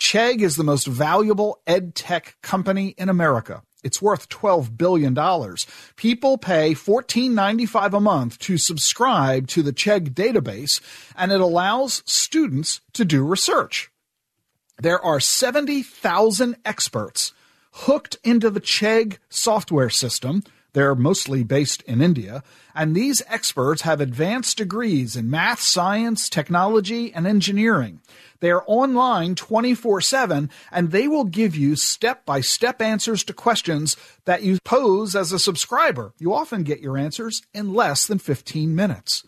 Chegg 0.00 0.40
is 0.40 0.56
the 0.56 0.64
most 0.64 0.86
valuable 0.86 1.60
edtech 1.66 2.34
company 2.42 2.94
in 2.96 3.10
America. 3.10 3.62
It's 3.86 4.02
worth 4.02 4.28
$12 4.28 4.76
billion. 4.76 5.14
People 5.94 6.38
pay 6.38 6.74
$14.95 6.74 7.96
a 7.96 8.00
month 8.00 8.36
to 8.40 8.58
subscribe 8.58 9.46
to 9.46 9.62
the 9.62 9.72
Chegg 9.72 10.12
database, 10.12 10.80
and 11.16 11.30
it 11.30 11.40
allows 11.40 12.02
students 12.04 12.80
to 12.94 13.04
do 13.04 13.22
research. 13.24 13.88
There 14.76 15.00
are 15.00 15.20
70,000 15.20 16.56
experts 16.64 17.32
hooked 17.70 18.16
into 18.24 18.50
the 18.50 18.60
Chegg 18.60 19.18
software 19.28 19.90
system. 19.90 20.42
They're 20.72 20.96
mostly 20.96 21.44
based 21.44 21.82
in 21.82 22.02
India, 22.02 22.42
and 22.74 22.92
these 22.92 23.22
experts 23.28 23.82
have 23.82 24.00
advanced 24.00 24.58
degrees 24.58 25.14
in 25.14 25.30
math, 25.30 25.60
science, 25.60 26.28
technology, 26.28 27.14
and 27.14 27.24
engineering. 27.24 28.00
They 28.46 28.52
are 28.52 28.62
online 28.68 29.34
24 29.34 30.00
7 30.00 30.50
and 30.70 30.92
they 30.92 31.08
will 31.08 31.24
give 31.24 31.56
you 31.56 31.74
step 31.74 32.24
by 32.24 32.42
step 32.42 32.80
answers 32.80 33.24
to 33.24 33.32
questions 33.32 33.96
that 34.24 34.44
you 34.44 34.60
pose 34.62 35.16
as 35.16 35.32
a 35.32 35.40
subscriber. 35.40 36.12
You 36.20 36.32
often 36.32 36.62
get 36.62 36.78
your 36.78 36.96
answers 36.96 37.42
in 37.52 37.74
less 37.74 38.06
than 38.06 38.20
15 38.20 38.72
minutes. 38.72 39.26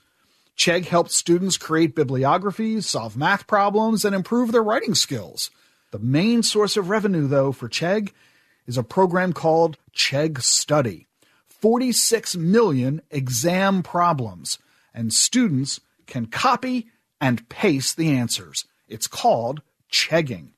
Chegg 0.57 0.85
helps 0.85 1.17
students 1.17 1.57
create 1.57 1.97
bibliographies, 1.97 2.89
solve 2.89 3.17
math 3.17 3.49
problems, 3.49 4.05
and 4.05 4.15
improve 4.15 4.53
their 4.53 4.63
writing 4.63 4.95
skills. 4.95 5.51
The 5.91 5.99
main 5.99 6.45
source 6.45 6.77
of 6.77 6.89
revenue, 6.89 7.27
though, 7.27 7.51
for 7.51 7.69
Chegg 7.69 8.13
is 8.69 8.79
a 8.79 8.85
program 8.85 9.33
called 9.33 9.79
Chegg 9.93 10.43
Study. 10.43 11.09
46 11.49 12.37
million 12.37 13.03
exam 13.11 13.83
problems, 13.83 14.61
and 14.95 15.13
students 15.13 15.81
can 16.07 16.27
copy 16.27 16.87
and 17.21 17.49
paste 17.49 17.97
the 17.97 18.11
answers. 18.11 18.65
It's 18.89 19.07
called 19.07 19.63
Chegging. 19.93 20.51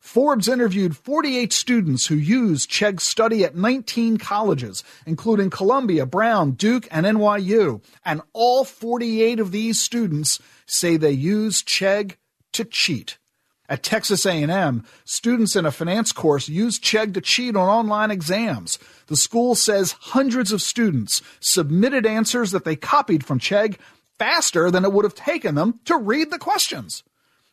Forbes 0.00 0.48
interviewed 0.48 0.96
48 0.96 1.52
students 1.52 2.06
who 2.06 2.14
use 2.14 2.66
Chegg 2.66 3.00
Study 3.00 3.44
at 3.44 3.54
19 3.54 4.16
colleges, 4.16 4.82
including 5.04 5.50
Columbia, 5.50 6.06
Brown, 6.06 6.52
Duke, 6.52 6.88
and 6.90 7.04
NYU. 7.04 7.82
And 8.04 8.22
all 8.32 8.64
48 8.64 9.38
of 9.38 9.52
these 9.52 9.78
students 9.78 10.40
say 10.66 10.96
they 10.96 11.10
use 11.10 11.62
Chegg 11.62 12.16
to 12.52 12.64
cheat. 12.64 13.18
At 13.68 13.84
Texas 13.84 14.26
A&M, 14.26 14.84
students 15.04 15.54
in 15.54 15.64
a 15.64 15.70
finance 15.70 16.10
course 16.12 16.48
use 16.48 16.80
Chegg 16.80 17.14
to 17.14 17.20
cheat 17.20 17.54
on 17.54 17.68
online 17.68 18.10
exams. 18.10 18.78
The 19.06 19.16
school 19.16 19.54
says 19.54 19.94
hundreds 20.00 20.50
of 20.50 20.62
students 20.62 21.22
submitted 21.38 22.04
answers 22.04 22.50
that 22.50 22.64
they 22.64 22.74
copied 22.74 23.24
from 23.24 23.38
Chegg 23.38 23.76
faster 24.18 24.70
than 24.70 24.84
it 24.84 24.92
would 24.92 25.04
have 25.04 25.14
taken 25.14 25.54
them 25.54 25.78
to 25.84 25.96
read 25.96 26.30
the 26.30 26.38
questions. 26.38 27.04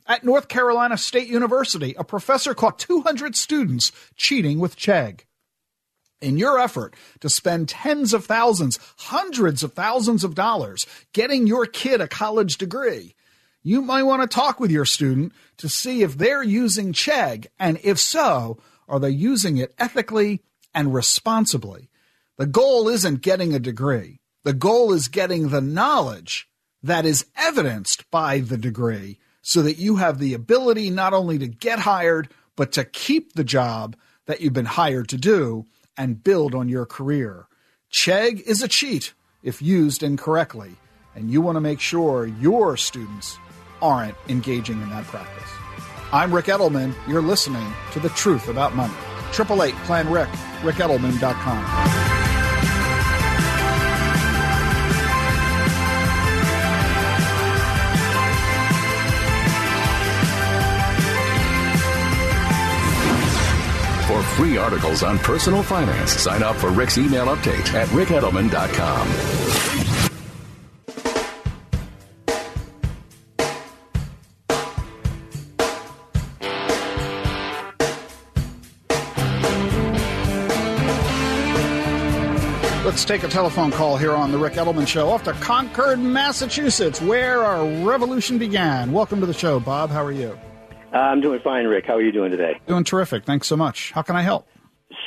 At 0.07 0.23
North 0.23 0.47
Carolina 0.47 0.97
State 0.97 1.27
University, 1.27 1.93
a 1.97 2.03
professor 2.03 2.53
caught 2.53 2.79
200 2.79 3.35
students 3.35 3.91
cheating 4.15 4.57
with 4.57 4.77
Chegg. 4.77 5.25
In 6.21 6.37
your 6.37 6.57
effort 6.57 6.95
to 7.19 7.29
spend 7.29 7.67
tens 7.67 8.13
of 8.13 8.25
thousands, 8.25 8.79
hundreds 8.99 9.63
of 9.63 9.73
thousands 9.73 10.23
of 10.23 10.33
dollars 10.33 10.87
getting 11.11 11.45
your 11.45 11.65
kid 11.65 11.99
a 11.99 12.07
college 12.07 12.57
degree, 12.57 13.15
you 13.61 13.81
might 13.81 14.03
want 14.03 14.21
to 14.21 14.33
talk 14.33 14.61
with 14.61 14.71
your 14.71 14.85
student 14.85 15.33
to 15.57 15.67
see 15.67 16.01
if 16.03 16.17
they're 16.17 16.41
using 16.41 16.93
Chegg, 16.93 17.47
and 17.59 17.77
if 17.83 17.99
so, 17.99 18.59
are 18.87 18.99
they 18.99 19.09
using 19.09 19.57
it 19.57 19.75
ethically 19.77 20.41
and 20.73 20.93
responsibly? 20.93 21.89
The 22.37 22.45
goal 22.45 22.87
isn't 22.87 23.21
getting 23.21 23.53
a 23.53 23.59
degree. 23.59 24.21
The 24.43 24.53
goal 24.53 24.93
is 24.93 25.09
getting 25.09 25.49
the 25.49 25.59
knowledge 25.59 26.47
that 26.81 27.05
is 27.05 27.25
evidenced 27.35 28.09
by 28.09 28.39
the 28.39 28.57
degree 28.57 29.19
so 29.47 29.61
that 29.61 29.77
you 29.77 29.95
have 29.95 30.19
the 30.19 30.33
ability 30.33 30.89
not 30.89 31.13
only 31.13 31.37
to 31.37 31.47
get 31.47 31.79
hired, 31.79 32.27
but 32.57 32.73
to 32.73 32.83
keep 32.83 33.31
the 33.31 33.45
job 33.45 33.95
that 34.25 34.41
you've 34.41 34.51
been 34.51 34.65
hired 34.65 35.07
to 35.07 35.15
do 35.15 35.65
and 35.95 36.21
build 36.21 36.53
on 36.53 36.67
your 36.67 36.85
career. 36.85 37.47
Chegg 37.89 38.41
is 38.41 38.61
a 38.61 38.67
cheat 38.67 39.13
if 39.41 39.61
used 39.61 40.03
incorrectly, 40.03 40.71
and 41.15 41.31
you 41.31 41.39
want 41.39 41.55
to 41.55 41.61
make 41.61 41.79
sure 41.79 42.27
your 42.27 42.75
students 42.75 43.37
aren't 43.81 44.17
engaging 44.27 44.81
in 44.81 44.89
that 44.89 45.05
practice. 45.05 45.49
I'm 46.11 46.35
Ric 46.35 46.47
Edelman. 46.47 46.93
You're 47.07 47.21
listening 47.21 47.73
to 47.93 48.01
The 48.01 48.09
Truth 48.09 48.49
About 48.49 48.75
Money. 48.75 48.93
888 49.31 49.73
Plan 49.85 50.11
Ric, 50.11 50.27
ricedelman.com. 50.61 52.16
free 64.35 64.57
articles 64.57 65.03
on 65.03 65.17
personal 65.19 65.63
finance, 65.63 66.11
sign 66.11 66.43
up 66.43 66.55
for 66.55 66.69
Ric's 66.71 66.97
email 66.97 67.27
update 67.27 67.73
at 67.73 67.87
ricedelman.com. 67.89 69.77
Let's 82.97 83.05
take 83.05 83.21
a 83.23 83.27
telephone 83.27 83.69
call 83.69 83.97
here 83.97 84.13
on 84.13 84.31
the 84.31 84.39
Ric 84.39 84.53
Edelman 84.53 84.87
Show 84.87 85.09
off 85.09 85.23
to 85.25 85.33
Concord, 85.33 85.99
Massachusetts, 85.99 86.99
where 86.99 87.43
our 87.43 87.63
revolution 87.85 88.39
began. 88.39 88.91
Welcome 88.91 89.19
to 89.19 89.27
the 89.27 89.33
show, 89.33 89.59
Bob. 89.59 89.91
How 89.91 90.03
are 90.03 90.11
you? 90.11 90.35
Uh, 90.93 90.97
I'm 90.97 91.21
doing 91.21 91.39
fine, 91.39 91.65
Ric. 91.65 91.85
How 91.85 91.95
are 91.95 92.01
you 92.01 92.11
doing 92.11 92.31
today? 92.31 92.59
Doing 92.67 92.83
terrific. 92.83 93.25
Thanks 93.25 93.47
so 93.47 93.57
much. 93.57 93.91
How 93.91 94.01
can 94.01 94.15
I 94.15 94.21
help? 94.21 94.47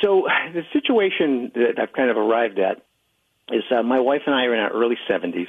So, 0.01 0.27
the 0.53 0.63
situation 0.73 1.51
that 1.55 1.79
I've 1.79 1.93
kind 1.93 2.09
of 2.09 2.17
arrived 2.17 2.59
at 2.59 2.83
is 3.51 3.63
uh, 3.71 3.83
my 3.83 3.99
wife 3.99 4.21
and 4.25 4.35
I 4.35 4.45
are 4.45 4.53
in 4.53 4.59
our 4.59 4.71
early 4.71 4.97
70s, 5.09 5.47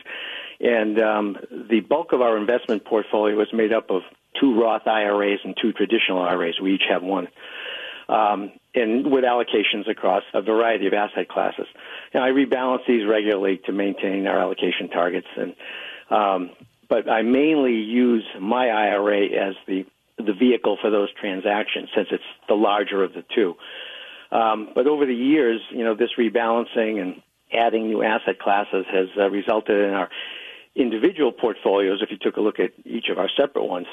and 0.61 0.99
um, 1.01 1.37
the 1.71 1.81
bulk 1.81 2.13
of 2.13 2.21
our 2.21 2.37
investment 2.37 2.85
portfolio 2.85 3.41
is 3.41 3.49
made 3.53 3.73
up 3.73 3.91
of 3.91 4.03
two 4.41 4.61
Roth 4.61 4.87
IRAs 4.87 5.41
and 5.45 5.57
two 5.61 5.73
traditional 5.73 6.23
IRAs. 6.23 6.59
We 6.61 6.75
each 6.75 6.85
have 6.89 7.03
one. 7.03 7.29
Um, 8.09 8.53
and 8.75 9.11
with 9.11 9.25
allocations 9.25 9.89
across 9.89 10.23
a 10.35 10.43
variety 10.43 10.87
of 10.87 10.93
asset 10.93 11.29
classes. 11.29 11.67
And 12.13 12.23
I 12.23 12.31
rebalance 12.31 12.87
these 12.87 13.07
regularly 13.07 13.61
to 13.67 13.73
maintain 13.73 14.27
our 14.27 14.39
allocation 14.39 14.89
targets. 14.89 15.29
And 15.37 15.55
um, 16.11 16.51
but 16.89 17.09
I 17.09 17.23
mainly 17.23 17.75
use 17.75 18.25
my 18.39 18.69
IRA 18.69 19.25
as 19.27 19.55
the 19.67 19.87
the 20.19 20.33
vehicle 20.33 20.79
for 20.81 20.91
those 20.91 21.09
transactions 21.13 21.89
since 21.95 22.09
it's 22.11 22.25
the 22.49 22.55
larger 22.55 23.03
of 23.03 23.13
the 23.13 23.25
two. 23.35 23.55
Um, 24.31 24.71
but 24.75 24.87
over 24.87 25.05
the 25.07 25.15
years, 25.15 25.61
you 25.71 25.85
know, 25.85 25.95
this 25.95 26.11
rebalancing 26.19 27.01
and 27.01 27.23
adding 27.53 27.87
new 27.87 28.03
asset 28.03 28.39
classes 28.39 28.87
has 28.91 29.09
uh, 29.19 29.29
resulted 29.31 29.79
in 29.79 29.95
our 29.95 30.09
individual 30.75 31.33
portfolios, 31.33 32.01
if 32.03 32.11
you 32.11 32.17
took 32.17 32.37
a 32.37 32.41
look 32.41 32.59
at 32.59 32.73
each 32.85 33.09
of 33.11 33.19
our 33.19 33.29
separate 33.37 33.65
ones, 33.65 33.87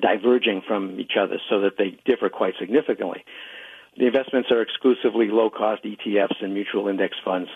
diverging 0.00 0.62
from 0.66 0.98
each 0.98 1.12
other 1.20 1.38
so 1.50 1.60
that 1.60 1.76
they 1.76 1.98
differ 2.06 2.28
quite 2.28 2.54
significantly. 2.58 3.24
The 3.98 4.06
investments 4.06 4.50
are 4.50 4.62
exclusively 4.62 5.28
low 5.28 5.50
cost 5.50 5.82
ETFs 5.84 6.42
and 6.42 6.54
mutual 6.54 6.88
index 6.88 7.16
funds, 7.24 7.50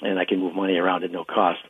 and 0.00 0.18
I 0.18 0.24
can 0.24 0.38
move 0.38 0.54
money 0.54 0.78
around 0.78 1.04
at 1.04 1.10
no 1.10 1.24
cost. 1.24 1.60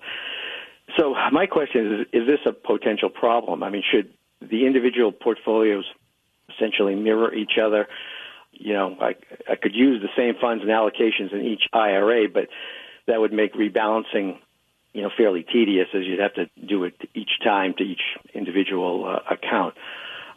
So 0.97 1.15
my 1.33 1.47
question 1.47 2.01
is, 2.01 2.23
is 2.23 2.27
this 2.27 2.41
a 2.47 2.53
potential 2.53 3.11
problem? 3.11 3.63
I 3.63 3.71
mean, 3.71 3.83
should 3.91 4.13
the 4.41 4.67
individual 4.67 5.13
portfolios 5.13 5.85
essentially 6.55 6.95
mirror 6.95 7.35
each 7.35 7.59
other. 7.63 7.89
You 8.53 8.73
know, 8.73 8.97
I, 9.01 9.15
I 9.51 9.57
could 9.57 9.75
use 9.75 10.03
the 10.03 10.09
same 10.17 10.35
funds 10.41 10.63
and 10.63 10.71
allocations 10.71 11.33
in 11.33 11.45
each 11.45 11.63
IRA, 11.73 12.29
but 12.29 12.49
that 13.07 13.21
would 13.21 13.33
make 13.33 13.55
rebalancing, 13.55 14.39
you 14.93 15.03
know, 15.03 15.11
fairly 15.17 15.45
tedious 15.45 15.89
as 15.95 16.05
you'd 16.05 16.21
have 16.21 16.35
to 16.35 16.47
do 16.67 16.85
it 16.85 16.95
each 17.15 17.31
time 17.45 17.75
to 17.79 17.85
each 17.85 18.03
individual 18.35 19.07
uh, 19.07 19.33
account. 19.33 19.75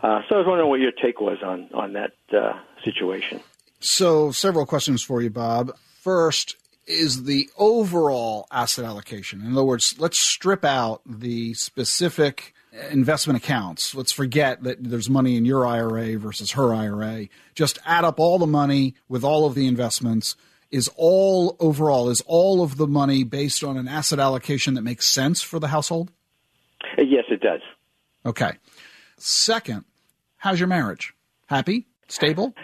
Uh, 0.04 0.22
so 0.28 0.36
I 0.36 0.38
was 0.40 0.48
wondering 0.48 0.70
what 0.70 0.80
your 0.80 0.92
take 0.92 1.22
was 1.22 1.38
on 1.44 1.70
on 1.74 1.94
that 1.94 2.14
uh, 2.36 2.60
situation. 2.84 3.40
So, 3.80 4.32
several 4.32 4.66
questions 4.66 5.04
for 5.04 5.22
you, 5.22 5.30
Bob. 5.30 5.76
First, 6.02 6.56
is 6.88 7.24
the 7.24 7.50
overall 7.58 8.48
asset 8.52 8.86
allocation. 8.86 9.42
In 9.42 9.54
other 9.54 9.64
words, 9.64 9.96
let's 10.00 10.20
strip 10.20 10.66
out 10.66 11.02
the 11.06 11.54
specific 11.54 12.54
investment 12.90 13.38
accounts. 13.38 13.94
Let's 13.96 14.12
forget 14.12 14.64
that 14.64 14.84
there's 14.84 15.10
money 15.10 15.36
in 15.36 15.46
your 15.46 15.66
IRA 15.66 16.18
versus 16.18 16.52
her 16.52 16.74
IRA. 16.74 17.28
Just 17.56 17.80
add 17.86 18.06
up 18.06 18.20
all 18.20 18.40
the 18.40 18.48
money 18.48 18.96
with 19.10 19.24
all 19.24 19.46
of 19.46 19.56
the 19.56 19.68
investments. 19.68 20.36
Is 20.70 20.90
all 20.96 21.58
overall, 21.60 22.10
is 22.10 22.22
all 22.26 22.64
of 22.64 22.78
the 22.78 22.88
money 22.88 23.26
based 23.26 23.62
on 23.62 23.76
an 23.76 23.90
asset 23.90 24.20
allocation 24.20 24.76
that 24.76 24.84
makes 24.84 25.08
sense 25.08 25.42
for 25.42 25.60
the 25.60 25.68
household? 25.68 26.12
Yes, 26.98 27.26
it 27.30 27.42
does. 27.42 27.60
Okay. 28.26 28.54
Second, 29.18 29.84
how's 30.38 30.60
your 30.60 30.70
marriage? 30.70 31.14
Happy? 31.48 31.88
Stable? 32.08 32.54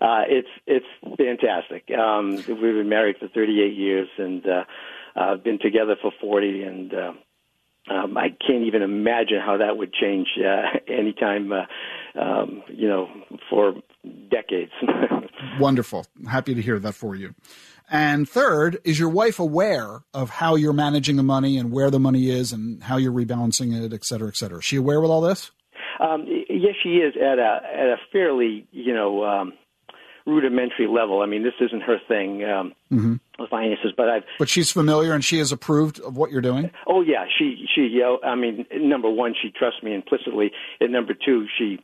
Uh, 0.00 0.22
it's 0.26 0.48
it's 0.66 0.86
fantastic. 1.18 1.90
Um, 1.90 2.36
we've 2.36 2.46
been 2.46 2.88
married 2.88 3.16
for 3.18 3.28
38 3.28 3.74
years 3.74 4.08
and 4.16 4.44
uh, 4.46 4.64
uh, 5.14 5.36
been 5.36 5.58
together 5.58 5.94
for 6.00 6.10
40, 6.20 6.62
and 6.62 6.94
uh, 6.94 7.12
um, 7.90 8.16
I 8.16 8.28
can't 8.46 8.64
even 8.64 8.82
imagine 8.82 9.40
how 9.44 9.58
that 9.58 9.76
would 9.76 9.92
change 9.92 10.28
uh, 10.38 10.78
anytime, 10.92 11.52
uh, 11.52 12.20
um, 12.20 12.62
you 12.68 12.88
know, 12.88 13.08
for 13.50 13.74
decades. 14.30 14.72
Wonderful. 15.60 16.06
Happy 16.28 16.54
to 16.54 16.62
hear 16.62 16.78
that 16.78 16.94
for 16.94 17.14
you. 17.14 17.34
And 17.90 18.26
third, 18.26 18.78
is 18.84 18.98
your 18.98 19.10
wife 19.10 19.38
aware 19.38 20.02
of 20.14 20.30
how 20.30 20.54
you're 20.54 20.72
managing 20.72 21.16
the 21.16 21.22
money 21.22 21.58
and 21.58 21.70
where 21.70 21.90
the 21.90 22.00
money 22.00 22.30
is 22.30 22.52
and 22.52 22.82
how 22.82 22.96
you're 22.96 23.12
rebalancing 23.12 23.84
it, 23.84 23.92
et 23.92 24.04
cetera, 24.04 24.28
et 24.28 24.36
cetera? 24.36 24.58
Is 24.58 24.64
she 24.64 24.76
aware 24.76 25.00
with 25.00 25.10
all 25.10 25.20
this? 25.20 25.50
Um, 26.00 26.26
yes, 26.48 26.74
she 26.82 26.96
is 26.96 27.14
at 27.16 27.38
a 27.38 27.60
at 27.72 27.86
a 27.86 27.96
fairly 28.10 28.66
you 28.72 28.92
know 28.92 29.24
um, 29.24 29.52
rudimentary 30.26 30.86
level. 30.86 31.20
I 31.20 31.26
mean, 31.26 31.42
this 31.42 31.54
isn't 31.60 31.82
her 31.82 31.98
thing, 32.08 32.44
um, 32.44 32.72
mm-hmm. 32.90 33.44
finances, 33.50 33.92
but 33.96 34.08
I've. 34.08 34.22
But 34.38 34.48
she's 34.48 34.70
familiar 34.70 35.12
and 35.12 35.24
she 35.24 35.38
has 35.38 35.52
approved 35.52 36.00
of 36.00 36.16
what 36.16 36.30
you're 36.30 36.40
doing. 36.40 36.70
Oh 36.86 37.02
yeah, 37.02 37.26
she 37.38 37.66
she. 37.74 37.82
You 37.82 38.00
know, 38.00 38.18
I 38.24 38.34
mean, 38.34 38.66
number 38.72 39.10
one, 39.10 39.34
she 39.40 39.50
trusts 39.50 39.82
me 39.82 39.94
implicitly, 39.94 40.52
and 40.80 40.92
number 40.92 41.14
two, 41.14 41.46
she, 41.58 41.78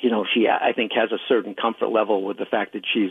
you 0.00 0.10
know, 0.10 0.24
she 0.32 0.48
I 0.48 0.72
think 0.72 0.92
has 0.94 1.12
a 1.12 1.18
certain 1.28 1.54
comfort 1.54 1.88
level 1.88 2.24
with 2.24 2.38
the 2.38 2.46
fact 2.46 2.72
that 2.72 2.82
she's 2.92 3.10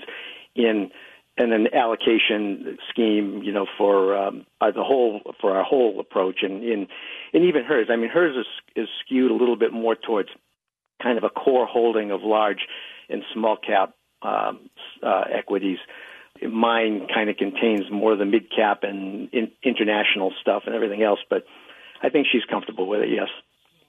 in 0.56 0.92
and 1.36 1.52
an 1.52 1.68
allocation 1.74 2.78
scheme, 2.92 3.42
you 3.44 3.52
know, 3.52 3.66
for 3.78 4.16
um, 4.16 4.46
uh, 4.62 4.70
the 4.70 4.84
whole 4.84 5.22
for 5.42 5.56
our 5.58 5.64
whole 5.64 6.00
approach, 6.00 6.40
and 6.44 6.64
in 6.64 6.88
and 7.34 7.46
even 7.46 7.64
hers. 7.64 7.88
I 7.90 7.96
mean, 7.96 8.10
hers 8.10 8.36
is 8.36 8.84
is 8.84 8.90
skewed 9.04 9.32
a 9.32 9.36
little 9.36 9.56
bit 9.56 9.72
more 9.74 9.96
towards 9.96 10.30
kind 11.02 11.18
of 11.18 11.24
a 11.24 11.30
core 11.30 11.66
holding 11.66 12.12
of 12.12 12.22
large 12.22 12.68
and 13.10 13.24
small 13.34 13.58
cap 13.58 13.94
um, 14.24 14.70
uh, 15.02 15.24
equities. 15.32 15.78
Mine 16.42 17.08
kind 17.14 17.30
of 17.30 17.38
contains 17.38 17.92
more 17.92 18.14
of 18.14 18.20
the 18.20 18.26
mid 18.26 18.50
cap 18.56 18.80
and 18.84 19.30
in, 19.34 19.52
international 19.64 20.34
stuff 20.42 20.64
and 20.66 20.76
everything 20.76 21.04
else, 21.04 21.20
but 21.30 21.46
I 22.02 22.10
think 22.10 22.28
she's 22.32 22.44
comfortable 22.50 22.88
with 22.88 23.02
it. 23.02 23.10
Yes. 23.10 23.30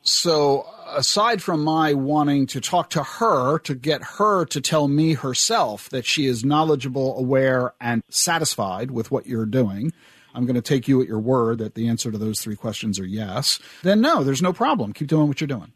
So, 0.07 0.67
aside 0.95 1.43
from 1.43 1.65
my 1.65 1.95
wanting 1.95 2.47
to 2.49 2.61
talk 2.61 2.91
to 2.91 3.03
her 3.03 3.59
to 3.61 3.75
get 3.75 4.03
her 4.19 4.45
to 4.47 4.61
tell 4.61 4.87
me 4.87 5.15
herself 5.15 5.89
that 5.89 6.05
she 6.05 6.27
is 6.27 6.45
knowledgeable, 6.45 7.19
aware, 7.19 7.73
and 7.81 8.03
satisfied 8.11 8.91
with 8.91 9.11
what 9.11 9.27
you're 9.27 9.47
doing, 9.47 9.95
I'm 10.35 10.45
going 10.45 10.57
to 10.57 10.63
take 10.63 10.89
you 10.89 11.01
at 11.01 11.09
your 11.09 11.21
word 11.21 11.59
that 11.59 11.75
the 11.75 11.89
answer 11.89 12.13
to 12.13 12.19
those 12.19 12.41
three 12.41 12.57
questions 12.57 13.01
are 13.01 13.07
yes. 13.07 13.59
Then, 13.83 14.03
no, 14.03 14.23
there's 14.23 14.43
no 14.43 14.53
problem. 14.53 14.93
Keep 14.93 15.09
doing 15.09 15.27
what 15.27 15.41
you're 15.41 15.49
doing. 15.49 15.73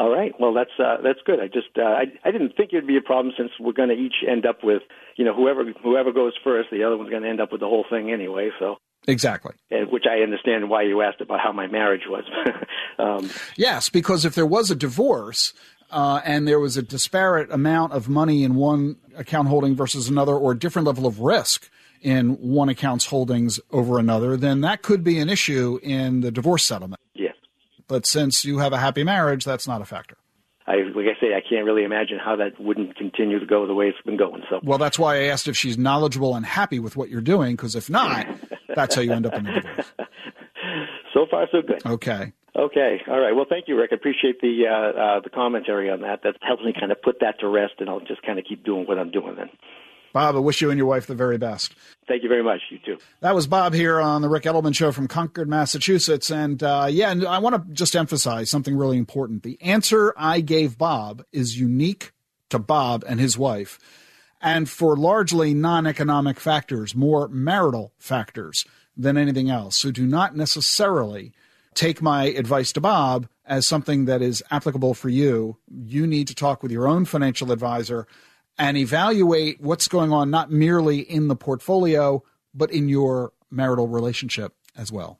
All 0.00 0.08
right. 0.08 0.32
Well, 0.40 0.54
that's 0.54 0.70
uh, 0.78 0.96
that's 1.04 1.18
good. 1.26 1.40
I 1.40 1.48
just 1.48 1.76
uh, 1.76 1.82
I 1.82 2.04
I 2.24 2.30
didn't 2.30 2.56
think 2.56 2.70
it'd 2.72 2.86
be 2.86 2.96
a 2.96 3.02
problem 3.02 3.34
since 3.36 3.50
we're 3.60 3.74
going 3.74 3.90
to 3.90 3.94
each 3.94 4.24
end 4.26 4.46
up 4.46 4.64
with 4.64 4.80
you 5.16 5.26
know 5.26 5.34
whoever 5.34 5.62
whoever 5.82 6.10
goes 6.10 6.32
first, 6.42 6.70
the 6.70 6.84
other 6.84 6.96
one's 6.96 7.10
going 7.10 7.22
to 7.22 7.28
end 7.28 7.38
up 7.38 7.52
with 7.52 7.60
the 7.60 7.66
whole 7.66 7.84
thing 7.90 8.10
anyway. 8.10 8.48
So 8.58 8.78
Exactly. 9.06 9.52
Which 9.70 10.04
I 10.10 10.22
understand 10.22 10.70
why 10.70 10.84
you 10.84 11.02
asked 11.02 11.20
about 11.20 11.40
how 11.40 11.52
my 11.52 11.66
marriage 11.66 12.04
was. 12.08 12.24
um, 12.98 13.30
yes, 13.56 13.90
because 13.90 14.24
if 14.24 14.34
there 14.34 14.46
was 14.46 14.70
a 14.70 14.74
divorce 14.74 15.52
uh, 15.90 16.22
and 16.24 16.48
there 16.48 16.60
was 16.60 16.78
a 16.78 16.82
disparate 16.82 17.50
amount 17.50 17.92
of 17.92 18.08
money 18.08 18.42
in 18.42 18.54
one 18.54 18.96
account 19.16 19.48
holding 19.48 19.74
versus 19.74 20.08
another, 20.08 20.34
or 20.34 20.52
a 20.52 20.58
different 20.58 20.86
level 20.86 21.06
of 21.06 21.20
risk 21.20 21.68
in 22.02 22.30
one 22.36 22.70
account's 22.70 23.06
holdings 23.06 23.60
over 23.70 23.98
another, 23.98 24.36
then 24.36 24.62
that 24.62 24.82
could 24.82 25.04
be 25.04 25.18
an 25.18 25.28
issue 25.28 25.78
in 25.82 26.20
the 26.20 26.30
divorce 26.30 26.64
settlement. 26.66 27.00
Yes. 27.14 27.29
But 27.90 28.06
since 28.06 28.44
you 28.44 28.58
have 28.58 28.72
a 28.72 28.78
happy 28.78 29.02
marriage, 29.02 29.44
that's 29.44 29.66
not 29.66 29.82
a 29.82 29.84
factor. 29.84 30.16
I, 30.64 30.76
like 30.94 31.06
I 31.06 31.20
say, 31.20 31.34
I 31.34 31.40
can't 31.40 31.64
really 31.64 31.82
imagine 31.82 32.20
how 32.24 32.36
that 32.36 32.60
wouldn't 32.60 32.96
continue 32.96 33.40
to 33.40 33.46
go 33.46 33.66
the 33.66 33.74
way 33.74 33.86
it's 33.86 34.00
been 34.02 34.16
going. 34.16 34.44
So, 34.48 34.60
well, 34.62 34.78
that's 34.78 34.96
why 34.96 35.16
I 35.16 35.22
asked 35.24 35.48
if 35.48 35.56
she's 35.56 35.76
knowledgeable 35.76 36.36
and 36.36 36.46
happy 36.46 36.78
with 36.78 36.96
what 36.96 37.08
you're 37.08 37.20
doing, 37.20 37.56
because 37.56 37.74
if 37.74 37.90
not, 37.90 38.28
that's 38.76 38.94
how 38.94 39.00
you 39.00 39.12
end 39.12 39.26
up 39.26 39.34
in 39.34 39.44
the 39.44 39.52
divorce. 39.54 39.92
So 41.12 41.26
far, 41.28 41.48
so 41.50 41.60
good. 41.60 41.84
Okay. 41.84 42.32
Okay. 42.54 43.02
All 43.08 43.18
right. 43.18 43.34
Well, 43.34 43.46
thank 43.48 43.66
you, 43.66 43.76
Ric. 43.76 43.90
I 43.90 43.96
appreciate 43.96 44.40
the 44.40 44.66
uh, 44.68 45.00
uh, 45.00 45.20
the 45.20 45.30
commentary 45.30 45.90
on 45.90 46.02
that. 46.02 46.22
That 46.22 46.36
helps 46.40 46.62
me 46.62 46.72
kind 46.78 46.92
of 46.92 47.02
put 47.02 47.18
that 47.20 47.40
to 47.40 47.48
rest, 47.48 47.74
and 47.80 47.90
I'll 47.90 47.98
just 47.98 48.22
kind 48.22 48.38
of 48.38 48.44
keep 48.48 48.64
doing 48.64 48.86
what 48.86 48.96
I'm 48.96 49.10
doing 49.10 49.34
then. 49.34 49.50
Bob, 50.12 50.36
I 50.36 50.38
wish 50.38 50.60
you 50.60 50.70
and 50.70 50.78
your 50.78 50.86
wife 50.86 51.06
the 51.06 51.14
very 51.14 51.38
best. 51.38 51.74
Thank 52.08 52.22
you 52.22 52.28
very 52.28 52.42
much. 52.42 52.60
You 52.70 52.78
too. 52.78 52.98
That 53.20 53.34
was 53.34 53.46
Bob 53.46 53.74
here 53.74 54.00
on 54.00 54.22
the 54.22 54.28
Ric 54.28 54.44
Edelman 54.44 54.74
Show 54.74 54.90
from 54.92 55.06
Concord, 55.06 55.48
Massachusetts. 55.48 56.30
And 56.30 56.62
uh, 56.62 56.88
yeah, 56.90 57.10
and 57.10 57.26
I 57.26 57.38
want 57.38 57.54
to 57.54 57.72
just 57.72 57.94
emphasize 57.94 58.50
something 58.50 58.76
really 58.76 58.98
important. 58.98 59.42
The 59.42 59.60
answer 59.62 60.12
I 60.16 60.40
gave 60.40 60.76
Bob 60.76 61.24
is 61.32 61.58
unique 61.58 62.12
to 62.48 62.58
Bob 62.58 63.04
and 63.06 63.20
his 63.20 63.38
wife, 63.38 63.78
and 64.40 64.68
for 64.68 64.96
largely 64.96 65.54
non 65.54 65.86
economic 65.86 66.40
factors, 66.40 66.94
more 66.94 67.28
marital 67.28 67.92
factors 67.98 68.64
than 68.96 69.16
anything 69.16 69.48
else. 69.48 69.76
So 69.76 69.90
do 69.90 70.06
not 70.06 70.36
necessarily 70.36 71.32
take 71.74 72.02
my 72.02 72.24
advice 72.24 72.72
to 72.72 72.80
Bob 72.80 73.28
as 73.46 73.66
something 73.66 74.04
that 74.04 74.22
is 74.22 74.42
applicable 74.50 74.94
for 74.94 75.08
you. 75.08 75.56
You 75.68 76.06
need 76.06 76.28
to 76.28 76.34
talk 76.34 76.62
with 76.62 76.72
your 76.72 76.86
own 76.86 77.04
financial 77.04 77.52
advisor 77.52 78.06
and 78.60 78.76
evaluate 78.76 79.58
what's 79.58 79.88
going 79.88 80.12
on 80.12 80.30
not 80.30 80.52
merely 80.52 80.98
in 80.98 81.28
the 81.28 81.34
portfolio, 81.34 82.22
but 82.54 82.70
in 82.70 82.90
your 82.90 83.32
marital 83.50 83.88
relationship 83.88 84.54
as 84.76 84.92
well. 84.92 85.18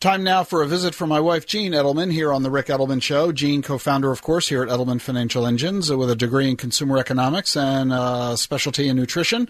Time 0.00 0.22
now 0.22 0.44
for 0.44 0.62
a 0.62 0.66
visit 0.66 0.94
from 0.94 1.08
my 1.10 1.18
wife, 1.18 1.44
Jean 1.44 1.72
Edelman, 1.72 2.12
here 2.12 2.32
on 2.32 2.44
The 2.44 2.50
Ric 2.50 2.66
Edelman 2.66 3.02
Show. 3.02 3.32
Jean, 3.32 3.62
co 3.62 3.76
founder, 3.78 4.12
of 4.12 4.22
course, 4.22 4.48
here 4.48 4.62
at 4.62 4.68
Edelman 4.68 5.00
Financial 5.00 5.44
Engines, 5.44 5.92
with 5.92 6.08
a 6.08 6.16
degree 6.16 6.48
in 6.48 6.56
consumer 6.56 6.98
economics 6.98 7.56
and 7.56 7.92
a 7.92 8.36
specialty 8.36 8.88
in 8.88 8.96
nutrition, 8.96 9.48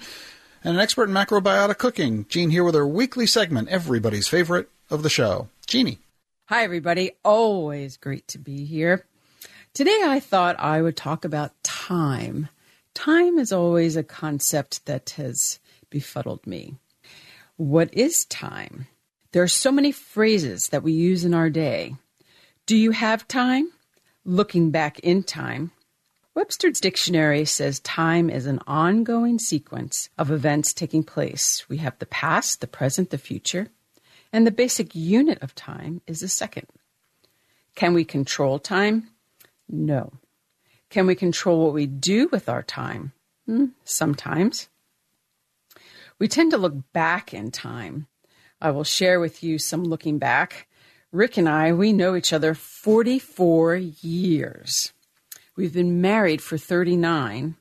and 0.64 0.74
an 0.74 0.80
expert 0.80 1.08
in 1.08 1.14
macrobiotic 1.14 1.76
cooking. 1.78 2.24
Jean 2.30 2.48
here 2.48 2.64
with 2.64 2.74
her 2.74 2.88
weekly 2.88 3.26
segment, 3.26 3.68
everybody's 3.68 4.26
favorite 4.26 4.70
of 4.88 5.02
the 5.02 5.10
show. 5.10 5.48
Jeannie. 5.66 5.98
Hi, 6.46 6.64
everybody. 6.64 7.12
Always 7.24 7.98
great 7.98 8.26
to 8.28 8.38
be 8.38 8.64
here. 8.64 9.04
Today, 9.74 10.00
I 10.02 10.18
thought 10.18 10.58
I 10.58 10.80
would 10.82 10.96
talk 10.96 11.24
about 11.24 11.52
time 11.62 12.48
Time 12.94 13.38
is 13.38 13.52
always 13.52 13.96
a 13.96 14.02
concept 14.02 14.86
that 14.86 15.10
has 15.10 15.58
befuddled 15.90 16.46
me. 16.46 16.76
What 17.56 17.92
is 17.94 18.24
time? 18.26 18.86
There 19.32 19.42
are 19.42 19.48
so 19.48 19.70
many 19.70 19.92
phrases 19.92 20.68
that 20.68 20.82
we 20.82 20.92
use 20.92 21.24
in 21.24 21.34
our 21.34 21.50
day. 21.50 21.94
Do 22.66 22.76
you 22.76 22.90
have 22.90 23.28
time? 23.28 23.70
Looking 24.24 24.70
back 24.70 24.98
in 25.00 25.22
time. 25.22 25.72
Webster's 26.34 26.80
dictionary 26.80 27.44
says 27.44 27.80
time 27.80 28.30
is 28.30 28.46
an 28.46 28.60
ongoing 28.66 29.38
sequence 29.38 30.08
of 30.16 30.30
events 30.30 30.72
taking 30.72 31.02
place. 31.02 31.68
We 31.68 31.78
have 31.78 31.98
the 31.98 32.06
past, 32.06 32.60
the 32.60 32.66
present, 32.66 33.10
the 33.10 33.18
future, 33.18 33.68
and 34.32 34.46
the 34.46 34.52
basic 34.52 34.94
unit 34.94 35.42
of 35.42 35.54
time 35.54 36.00
is 36.06 36.22
a 36.22 36.28
second. 36.28 36.66
Can 37.74 37.94
we 37.94 38.04
control 38.04 38.58
time? 38.58 39.08
No. 39.68 40.12
Can 40.90 41.06
we 41.06 41.14
control 41.14 41.64
what 41.64 41.72
we 41.72 41.86
do 41.86 42.28
with 42.32 42.48
our 42.48 42.64
time? 42.64 43.12
Hmm, 43.46 43.66
sometimes. 43.84 44.68
We 46.18 46.26
tend 46.26 46.50
to 46.50 46.58
look 46.58 46.92
back 46.92 47.32
in 47.32 47.52
time. 47.52 48.08
I 48.60 48.72
will 48.72 48.84
share 48.84 49.20
with 49.20 49.42
you 49.42 49.58
some 49.58 49.84
looking 49.84 50.18
back. 50.18 50.68
Ric 51.12 51.36
and 51.36 51.48
I, 51.48 51.72
we 51.72 51.92
know 51.92 52.14
each 52.16 52.32
other 52.32 52.54
44 52.54 53.76
years. 53.76 54.92
We've 55.56 55.72
been 55.72 56.00
married 56.00 56.42
for 56.42 56.58
39, 56.58 57.56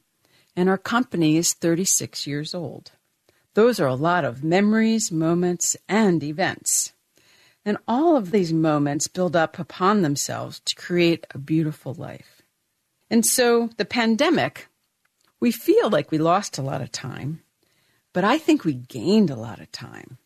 and 0.55 0.69
our 0.69 0.77
company 0.77 1.37
is 1.37 1.53
36 1.53 2.25
years 2.27 2.53
old. 2.53 2.91
Those 3.53 3.79
are 3.79 3.87
a 3.87 3.95
lot 3.95 4.25
of 4.25 4.43
memories, 4.43 5.11
moments, 5.11 5.77
and 5.87 6.23
events. 6.23 6.93
And 7.63 7.77
all 7.87 8.15
of 8.15 8.31
these 8.31 8.53
moments 8.53 9.07
build 9.07 9.35
up 9.35 9.59
upon 9.59 10.01
themselves 10.01 10.61
to 10.65 10.75
create 10.75 11.25
a 11.31 11.37
beautiful 11.37 11.93
life. 11.93 12.38
And 13.09 13.25
so 13.25 13.69
the 13.77 13.85
pandemic, 13.85 14.67
we 15.39 15.51
feel 15.51 15.89
like 15.89 16.11
we 16.11 16.17
lost 16.17 16.57
a 16.57 16.61
lot 16.61 16.81
of 16.81 16.91
time, 16.91 17.41
but 18.13 18.23
I 18.23 18.37
think 18.37 18.63
we 18.63 18.73
gained 18.73 19.29
a 19.29 19.35
lot 19.35 19.59
of 19.59 19.71
time. 19.71 20.17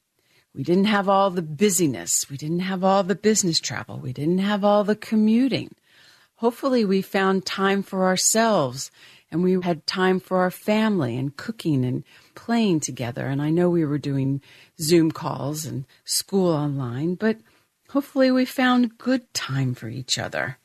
We 0.53 0.63
didn't 0.63 0.85
have 0.85 1.09
all 1.09 1.29
the 1.31 1.41
busyness. 1.41 2.29
We 2.29 2.37
didn't 2.37 2.59
have 2.59 2.83
all 2.83 3.03
the 3.03 3.15
business 3.15 3.59
travel. 3.59 3.99
We 3.99 4.13
didn't 4.13 4.39
have 4.39 4.63
all 4.63 4.83
the 4.83 4.95
commuting. 4.95 5.73
Hopefully, 6.35 6.83
we 6.85 7.01
found 7.01 7.45
time 7.45 7.83
for 7.83 8.05
ourselves 8.05 8.91
and 9.31 9.41
we 9.41 9.59
had 9.61 9.87
time 9.87 10.19
for 10.19 10.37
our 10.37 10.51
family 10.51 11.17
and 11.17 11.35
cooking 11.35 11.83
and 11.83 12.03
playing 12.35 12.81
together. 12.81 13.25
And 13.25 13.41
I 13.41 13.49
know 13.49 13.67
we 13.69 13.85
were 13.85 13.97
doing 13.97 14.41
Zoom 14.79 15.09
calls 15.09 15.65
and 15.65 15.85
school 16.05 16.51
online, 16.51 17.15
but 17.15 17.37
hopefully, 17.89 18.29
we 18.29 18.45
found 18.45 18.97
good 18.97 19.33
time 19.33 19.73
for 19.73 19.87
each 19.87 20.19
other 20.19 20.59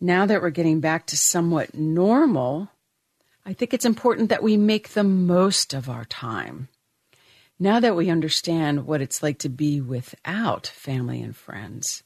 now 0.00 0.26
that 0.26 0.42
we're 0.42 0.50
getting 0.50 0.80
back 0.80 1.06
to 1.06 1.16
somewhat 1.16 1.74
normal, 1.74 2.70
I 3.44 3.52
think 3.52 3.72
it's 3.72 3.84
important 3.84 4.28
that 4.28 4.42
we 4.42 4.56
make 4.56 4.90
the 4.90 5.04
most 5.04 5.74
of 5.74 5.88
our 5.88 6.04
time. 6.04 6.68
Now 7.58 7.80
that 7.80 7.96
we 7.96 8.10
understand 8.10 8.86
what 8.86 9.00
it's 9.00 9.22
like 9.22 9.38
to 9.38 9.48
be 9.48 9.80
without 9.80 10.66
family 10.68 11.20
and 11.20 11.34
friends, 11.34 12.04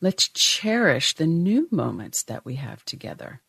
let's 0.00 0.28
cherish 0.28 1.14
the 1.14 1.26
new 1.26 1.68
moments 1.70 2.24
that 2.24 2.44
we 2.44 2.56
have 2.56 2.84
together. 2.84 3.40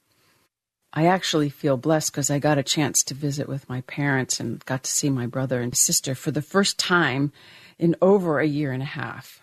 I 0.94 1.06
actually 1.06 1.50
feel 1.50 1.78
blessed 1.78 2.12
because 2.12 2.30
I 2.30 2.40
got 2.40 2.58
a 2.58 2.64
chance 2.64 3.04
to 3.04 3.14
visit 3.14 3.48
with 3.48 3.70
my 3.70 3.82
parents 3.82 4.40
and 4.40 4.64
got 4.66 4.84
to 4.84 4.92
see 4.92 5.10
my 5.10 5.26
brother 5.26 5.62
and 5.62 5.76
sister 5.76 6.14
for 6.14 6.32
the 6.32 6.42
first 6.42 6.78
time 6.78 7.32
in 7.78 7.96
over 8.02 8.40
a 8.40 8.48
year 8.48 8.72
and 8.72 8.82
a 8.82 8.88
half. 8.88 9.39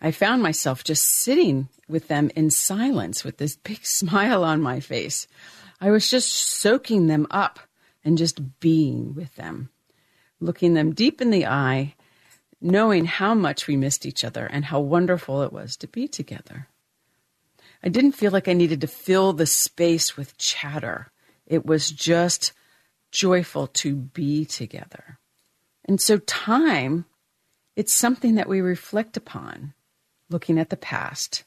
I 0.00 0.10
found 0.10 0.42
myself 0.42 0.82
just 0.82 1.04
sitting 1.04 1.68
with 1.88 2.08
them 2.08 2.30
in 2.34 2.50
silence 2.50 3.24
with 3.24 3.36
this 3.36 3.56
big 3.56 3.80
smile 3.84 4.44
on 4.44 4.60
my 4.60 4.80
face. 4.80 5.26
I 5.80 5.90
was 5.90 6.10
just 6.10 6.30
soaking 6.30 7.06
them 7.06 7.26
up 7.30 7.60
and 8.04 8.18
just 8.18 8.60
being 8.60 9.14
with 9.14 9.34
them, 9.36 9.70
looking 10.40 10.74
them 10.74 10.94
deep 10.94 11.20
in 11.20 11.30
the 11.30 11.46
eye, 11.46 11.94
knowing 12.60 13.04
how 13.04 13.34
much 13.34 13.66
we 13.66 13.76
missed 13.76 14.04
each 14.04 14.24
other 14.24 14.46
and 14.46 14.66
how 14.66 14.80
wonderful 14.80 15.42
it 15.42 15.52
was 15.52 15.76
to 15.78 15.86
be 15.86 16.06
together. 16.06 16.68
I 17.82 17.88
didn't 17.88 18.12
feel 18.12 18.30
like 18.30 18.48
I 18.48 18.52
needed 18.52 18.82
to 18.82 18.86
fill 18.86 19.32
the 19.32 19.46
space 19.46 20.16
with 20.16 20.36
chatter. 20.36 21.10
It 21.46 21.64
was 21.64 21.90
just 21.90 22.52
joyful 23.10 23.66
to 23.68 23.96
be 23.96 24.44
together. 24.44 25.18
And 25.86 26.00
so, 26.00 26.18
time, 26.18 27.06
it's 27.76 27.92
something 27.92 28.34
that 28.34 28.48
we 28.48 28.60
reflect 28.60 29.16
upon, 29.16 29.72
looking 30.30 30.58
at 30.58 30.70
the 30.70 30.76
past, 30.76 31.44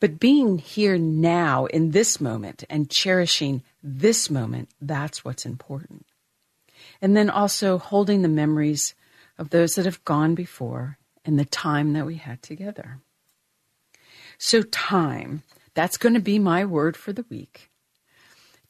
but 0.00 0.20
being 0.20 0.58
here 0.58 0.98
now 0.98 1.66
in 1.66 1.92
this 1.92 2.20
moment 2.20 2.64
and 2.68 2.90
cherishing 2.90 3.62
this 3.82 4.28
moment, 4.28 4.68
that's 4.80 5.24
what's 5.24 5.46
important. 5.46 6.04
And 7.00 7.16
then 7.16 7.30
also 7.30 7.78
holding 7.78 8.22
the 8.22 8.28
memories 8.28 8.94
of 9.38 9.50
those 9.50 9.74
that 9.74 9.86
have 9.86 10.04
gone 10.04 10.34
before 10.34 10.98
and 11.24 11.38
the 11.38 11.44
time 11.44 11.92
that 11.94 12.06
we 12.06 12.16
had 12.16 12.42
together. 12.42 12.98
So, 14.38 14.62
time, 14.62 15.42
that's 15.74 15.96
going 15.96 16.14
to 16.14 16.20
be 16.20 16.38
my 16.38 16.64
word 16.64 16.96
for 16.96 17.12
the 17.12 17.24
week. 17.30 17.70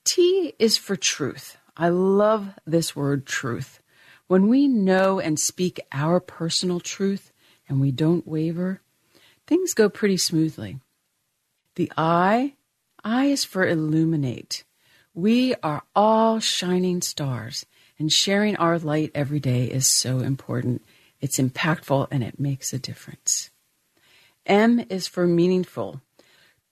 T 0.04 0.54
is 0.58 0.76
for 0.76 0.94
truth. 0.94 1.56
I 1.76 1.88
love 1.88 2.50
this 2.64 2.94
word 2.94 3.26
truth. 3.26 3.82
When 4.28 4.48
we 4.48 4.68
know 4.68 5.18
and 5.18 5.38
speak 5.38 5.80
our 5.92 6.20
personal 6.20 6.80
truth 6.80 7.32
and 7.68 7.80
we 7.80 7.90
don't 7.90 8.26
waver, 8.26 8.80
things 9.46 9.74
go 9.74 9.88
pretty 9.88 10.16
smoothly. 10.16 10.78
The 11.76 11.92
I, 11.96 12.54
I 13.04 13.26
is 13.26 13.44
for 13.44 13.66
illuminate. 13.66 14.64
We 15.14 15.54
are 15.62 15.82
all 15.94 16.40
shining 16.40 17.00
stars, 17.00 17.66
and 17.98 18.12
sharing 18.12 18.56
our 18.56 18.78
light 18.78 19.10
every 19.14 19.40
day 19.40 19.64
is 19.64 19.86
so 19.86 20.20
important. 20.20 20.82
It's 21.20 21.38
impactful 21.38 22.08
and 22.10 22.22
it 22.22 22.38
makes 22.38 22.72
a 22.72 22.78
difference. 22.78 23.50
M 24.44 24.84
is 24.90 25.06
for 25.06 25.26
meaningful. 25.26 26.02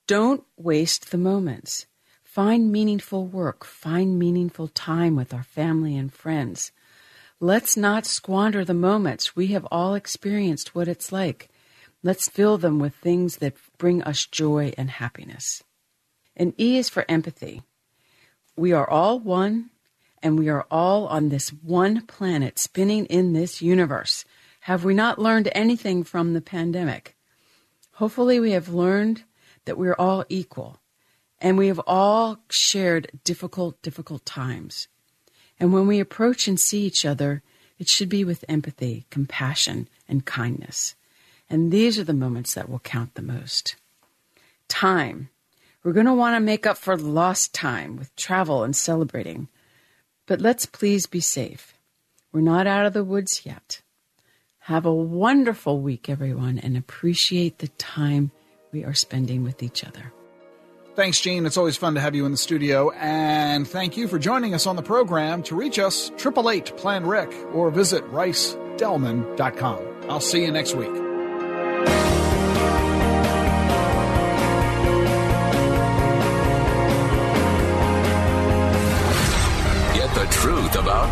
Don't 0.07 0.43
waste 0.55 1.11
the 1.11 1.17
moments. 1.17 1.87
Find 2.23 2.71
meaningful 2.71 3.25
work, 3.25 3.63
find 3.65 4.19
meaningful 4.19 4.67
time 4.67 5.15
with 5.15 5.33
our 5.33 5.43
family 5.43 5.95
and 5.95 6.13
friends. 6.13 6.71
Let's 7.39 7.75
not 7.75 8.05
squander 8.05 8.63
the 8.63 8.73
moments. 8.73 9.35
We 9.35 9.47
have 9.47 9.67
all 9.71 9.95
experienced 9.95 10.75
what 10.75 10.87
it's 10.87 11.11
like. 11.11 11.49
Let's 12.05 12.29
fill 12.29 12.59
them 12.59 12.77
with 12.77 12.93
things 12.93 13.37
that 13.37 13.55
bring 13.79 14.03
us 14.03 14.27
joy 14.27 14.75
and 14.77 14.91
happiness. 14.91 15.63
And 16.35 16.53
E 16.61 16.77
is 16.77 16.87
for 16.87 17.03
empathy. 17.09 17.63
We 18.55 18.73
are 18.73 18.87
all 18.87 19.19
one, 19.19 19.71
and 20.21 20.37
we 20.37 20.47
are 20.47 20.67
all 20.69 21.07
on 21.07 21.29
this 21.29 21.49
one 21.49 22.05
planet 22.05 22.59
spinning 22.59 23.07
in 23.07 23.33
this 23.33 23.59
universe. 23.59 24.23
Have 24.61 24.83
we 24.83 24.93
not 24.93 25.17
learned 25.17 25.49
anything 25.53 26.03
from 26.03 26.33
the 26.33 26.41
pandemic? 26.41 27.15
Hopefully, 27.93 28.39
we 28.39 28.51
have 28.51 28.69
learned 28.69 29.23
that 29.65 29.75
we're 29.75 29.95
all 29.97 30.25
equal 30.29 30.79
and 31.41 31.57
we 31.57 31.69
have 31.69 31.81
all 31.87 32.37
shared 32.51 33.09
difficult, 33.23 33.81
difficult 33.81 34.23
times. 34.27 34.87
And 35.59 35.73
when 35.73 35.87
we 35.87 35.99
approach 35.99 36.47
and 36.47 36.59
see 36.59 36.85
each 36.85 37.03
other, 37.03 37.41
it 37.79 37.89
should 37.89 38.09
be 38.09 38.23
with 38.23 38.45
empathy, 38.47 39.07
compassion, 39.09 39.89
and 40.07 40.23
kindness. 40.23 40.93
And 41.49 41.71
these 41.71 41.99
are 41.99 42.03
the 42.03 42.13
moments 42.13 42.53
that 42.53 42.69
will 42.69 42.79
count 42.79 43.15
the 43.15 43.21
most. 43.21 43.75
Time. 44.67 45.29
We're 45.83 45.93
going 45.93 46.07
to 46.07 46.13
want 46.13 46.35
to 46.35 46.39
make 46.39 46.65
up 46.65 46.77
for 46.77 46.97
lost 46.97 47.53
time 47.53 47.95
with 47.97 48.15
travel 48.15 48.63
and 48.63 48.75
celebrating. 48.75 49.47
But 50.25 50.41
let's 50.41 50.65
please 50.65 51.05
be 51.05 51.19
safe. 51.19 51.75
We're 52.31 52.41
not 52.41 52.67
out 52.67 52.85
of 52.85 52.93
the 52.93 53.03
woods 53.03 53.45
yet. 53.45 53.81
Have 54.59 54.85
a 54.85 54.93
wonderful 54.93 55.79
week, 55.79 56.09
everyone, 56.09 56.57
and 56.57 56.75
appreciate 56.75 57.59
the 57.59 57.67
time 57.67 58.31
we 58.71 58.83
are 58.83 58.95
spending 58.95 59.43
with 59.43 59.61
each 59.61 59.83
other. 59.85 60.11
Thanks, 60.95 61.21
Jean. 61.21 61.45
It's 61.45 61.57
always 61.57 61.77
fun 61.77 61.93
to 61.95 62.01
have 62.01 62.15
you 62.15 62.25
in 62.25 62.31
the 62.31 62.37
studio. 62.37 62.89
And 62.91 63.67
thank 63.67 63.95
you 63.95 64.07
for 64.07 64.17
joining 64.17 64.53
us 64.53 64.65
on 64.65 64.75
the 64.75 64.81
program. 64.81 65.43
To 65.43 65.55
reach 65.55 65.77
us, 65.77 66.09
888 66.11 66.77
Plan 66.77 67.05
Ric 67.05 67.31
or 67.53 67.69
visit 67.69 68.03
ricedelman.com. 68.11 70.09
I'll 70.09 70.19
see 70.19 70.43
you 70.43 70.51
next 70.51 70.73
week. 70.73 71.04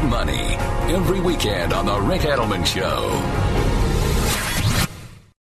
Money 0.01 0.55
every 0.93 1.19
weekend 1.19 1.73
on 1.73 1.85
The 1.85 1.99
Ric 1.99 2.21
Edelman 2.21 2.65
Show. 2.65 3.72